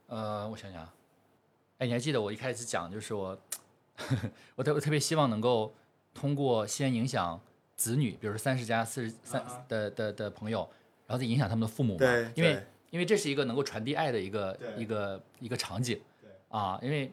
[0.09, 0.93] 呃，我想想啊，
[1.79, 3.39] 哎，你还记得我一开始讲，就是我，
[4.55, 5.75] 我特我特别希望能够
[6.15, 7.39] 通过先影响
[7.77, 10.61] 子女，比如说三十加四十三的的的朋友，
[11.07, 17.13] 然后再影响他们的父母嘛，对因为因为这是一个能够传递爱的一个一个一个场景对，啊，因为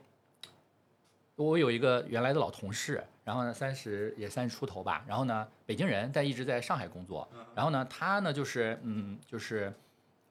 [1.36, 9.74] 我有一个原来的老同事，然后呢三十也三十出头吧，然后呢北京人，但一直在上海工作，然后呢他呢就是嗯就是。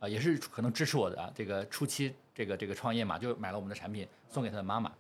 [0.01, 4.91] 啊，也是可能支持我的啊这个初期这个这个创业嘛，就买了我们的产品送给他的妈妈，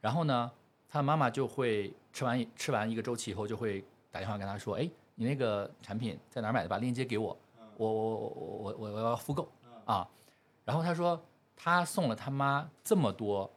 [0.00, 0.50] 然后呢，
[0.96, 6.68] 他妈妈就会吃完一吃完一个周期以后，就会打电话跟他说，哎，你那个产品在哪儿买的？
[6.68, 7.36] 把链接给我，
[7.76, 9.46] 我我我我我我要复购
[9.84, 10.08] 啊。
[10.64, 11.22] 然后他说
[11.54, 13.50] 他送了他妈这么多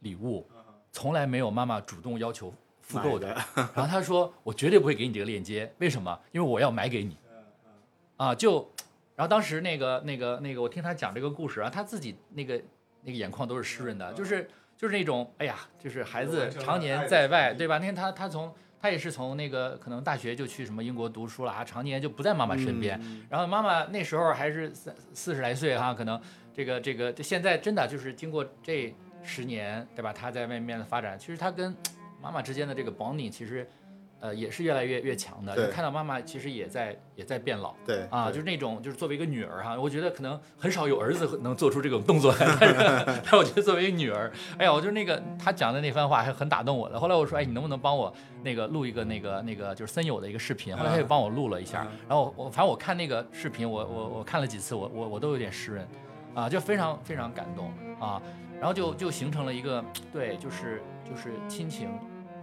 [0.00, 0.46] 礼物，
[0.92, 2.52] 从来没有妈妈主动要求
[2.82, 3.28] 复购的。
[3.54, 6.20] 然后他说我绝对不会给你这个链接，为什么？
[6.32, 7.16] 因为我要买给你。
[8.18, 8.66] 啊，就，
[9.14, 12.62] 然后当时那个那个那个，我听他讲这个故事，然后他自己那个
[13.02, 17.78] 那个眼眶都是湿润的，就是就是那种，哎呀，就是孩子常年在外，对吧？
[17.78, 23.00] 那天他他从他也是从那个可能大学就去什么英国读书了啊，常年就不在妈妈身边，
[23.30, 26.20] 然后妈妈那时候还是三四十来岁哈，可能
[26.54, 30.12] 这个这个现在真的就是经过这十年，对吧？
[30.12, 31.74] 他在外面的发展，其实他跟
[32.20, 33.68] 妈妈之间的这个 bonding 其实。
[34.20, 35.66] 呃，也是越来越越强的，对。
[35.66, 38.06] 就看到妈妈其实也在也在变老，对。
[38.10, 38.32] 啊，对。
[38.32, 42.68] 就是那种就是作为一个女儿哈，我觉得可能很少有儿子能做出这种动作来，但
[43.16, 46.98] 是但我觉得作为一个女儿，哎呀，我就那个他讲的那番话还很打动我的。
[46.98, 48.12] 后来我说，哎，你能不能帮我
[48.42, 50.76] 那个录一个那个那个就是森友的一个视频？
[50.76, 55.88] 后来他就帮我录了一下，然后我我反正我看那个视频，我我我看了几次，我我我都有点湿润，
[56.34, 57.70] 啊，就非常非常感动。
[57.98, 58.20] 啊，
[58.58, 61.88] 然后就就形成了一个对，就是就是亲情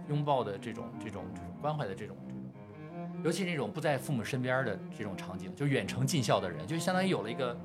[0.08, 3.24] 拥抱的这种这种这种关怀的这种这种。
[3.24, 7.56] 尤其那种不在父母身边的这种场景，就远程尽孝的人，就相当于有了一个，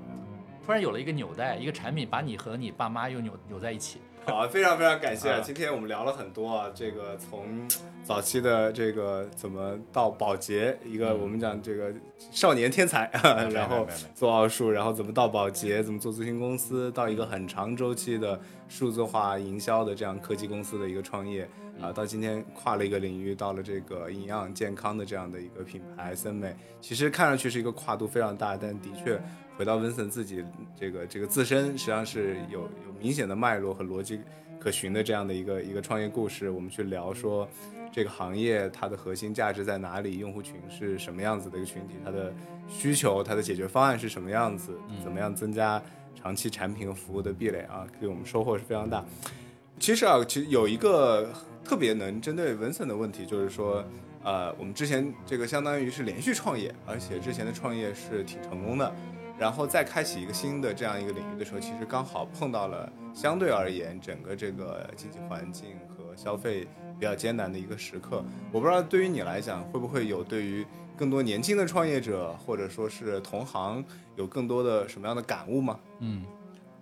[0.66, 4.00] 突然有了一个纽带，一个产品把你和你爸妈又扭扭在一起。
[4.26, 5.30] 好，非常非常感谢！
[5.30, 7.68] 啊今天我们聊了很多啊，这个从
[8.04, 11.92] 早期的这个怎么到保洁，一个嗯我们讲这个
[12.32, 13.10] 少年天才，
[13.52, 18.40] 然后做奥数，然后怎么到保洁，怎么做咨询公司，到一个很长周期的
[18.70, 21.50] 数字化营销的这样科技公司的一个创业
[21.82, 29.20] 啊，到今天跨了一个领域，到了这个营养健康的这样的一个品牌森美，其实看上去是一个跨度非常大，但的确
[29.58, 30.44] 回到温森自己
[30.76, 34.20] 这个这个自身，实际上是有有明显的脉络和逻辑
[34.60, 36.50] 可循的这样的一个一个创业故事。
[36.50, 37.48] 我们去聊说
[37.92, 42.34] 这个行业它的核心价值在哪里，用户群是什么样子的一个群体，它的
[42.68, 45.82] 需求、它的解决方案是什么样子，怎么样增加
[46.14, 49.04] 长期产品和服务的壁垒啊，给我们收获是非常大。
[49.80, 51.30] 其实啊，其实有一个
[51.70, 53.86] 特别能针对文森的问题，就是说，
[54.24, 58.92] 呃，我们之前这个相当于是连续创业，而且之前的创业是挺成功的，
[59.38, 66.68] 然后再开启一个新的这样一个领域的时候，其实刚好碰到了相对而言整个这个经济环境和消费
[67.00, 68.24] 比较艰难的一个时刻。
[68.52, 70.66] 我不知道对于你来讲，会不会有对于
[70.98, 75.80] 更多年轻的创业者或者说是同行有更多的什么样的感悟吗？
[76.00, 76.26] 嗯，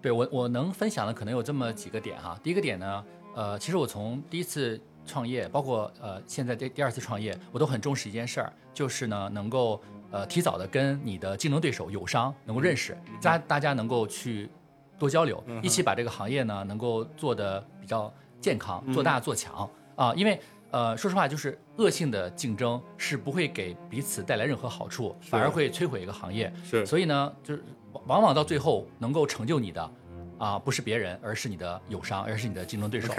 [0.02, 2.40] 对我我能分享的可能有这么几个点哈。
[2.42, 3.04] 第一个点呢，
[3.38, 9.80] 呃，其实我从第一次创业，包括呃现在第第二次创业，我都很重视一件事儿，就是呢能够
[10.10, 14.50] 呃提早的跟你的竞争对手友商能够认识，大大家能够去
[14.98, 18.12] 多交流，一起把这个行业呢能够做的比较
[18.42, 20.40] 健康，做大做强啊，因为。
[20.70, 26.52] 呃，说实话，就是恶性的竞争是不会给彼此带来任何好处，反而会摧毁一个行业。
[26.62, 27.64] 是所以呢，就是
[27.94, 29.90] 往往往到最后能够成就你的，
[30.38, 33.14] 啊，不是别人，而是你的友商，而是你的竞争对手。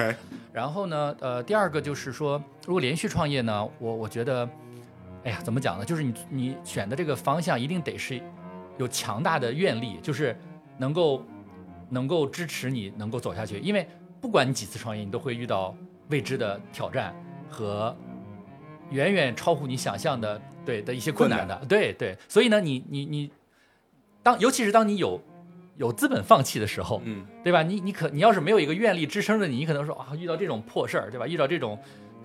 [0.53, 4.49] 然后呢，呃，第二个就是说，如果连续创业呢，我我觉得，
[5.25, 5.85] 哎呀，怎么讲呢？
[5.85, 8.21] 就是你你选的这个方向一定得是
[8.79, 10.37] 有强大的愿力，就是
[10.77, 11.23] 能够
[11.89, 13.59] 能够支持你能够走下去。
[13.59, 13.89] 因为
[14.21, 15.77] 不管你几次创业，你都会遇到
[16.11, 17.15] 未知的挑战
[17.51, 17.95] 和
[18.91, 22.17] 远远超乎你想象的对的一些困难的，对对。
[22.29, 23.31] 所以呢，你你你，
[24.23, 25.21] 当尤其是当你有
[25.79, 27.63] 有资本放弃的时候，嗯，对吧？
[27.63, 31.27] 你你可你要是没有一个愿力支撑着你，你可能说啊，遇到这种破事儿，对吧？
[31.27, 31.79] 遇到这种。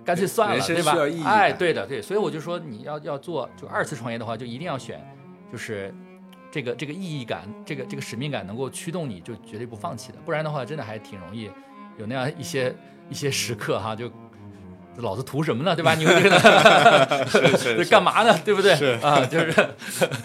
[0.04, 0.94] 干脆算了，对吧？
[1.24, 5.00] 哎，对的，对，所以我就说，你要要做就二次创业的话，就一定要选，
[5.50, 5.94] 就是
[6.50, 10.18] 这个这个意义感，这个这个使命感能够驱动你，就绝对不放弃的。
[10.22, 11.50] 不然的话，真的还挺容易
[11.96, 12.76] 有那样一些
[13.08, 14.12] 一些时刻哈，就
[14.96, 15.74] 老子图什么呢？
[15.74, 15.94] 对吧？
[15.94, 18.38] 你会觉得是是 干嘛呢？
[18.44, 18.74] 对不对？
[18.76, 19.52] 是啊，就是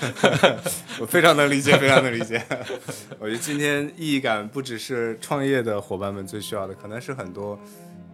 [0.99, 2.41] 我非常能理解，非常能理解。
[3.19, 7.59] 我觉得今天意义感不只是创业的伙伴们最需要的，可能是很多。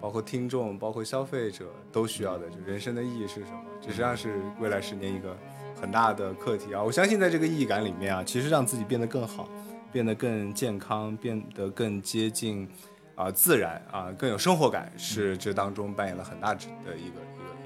[0.01, 3.61] 包括听众，包括消费者都需要的，就人生的意义是什么？
[3.81, 5.35] 这实际上是未来十年一个
[5.81, 6.83] 很大的课题啊！
[6.83, 9.49] 我相信在这个意义感里面啊，其实让自己变得更好，
[9.91, 12.69] 变得更健康，变得更接近
[13.15, 17.19] 啊自然啊，更有生活感，是这当中扮演了很大的一个一个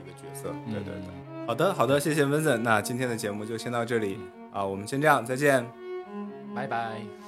[0.03, 0.49] 一个角色。
[0.65, 2.61] 对对对，好的好的，谢谢温森。
[2.63, 4.19] 那今天的节目就先到这里
[4.53, 5.65] 啊，我们先这样，再见，
[6.55, 7.18] 拜拜。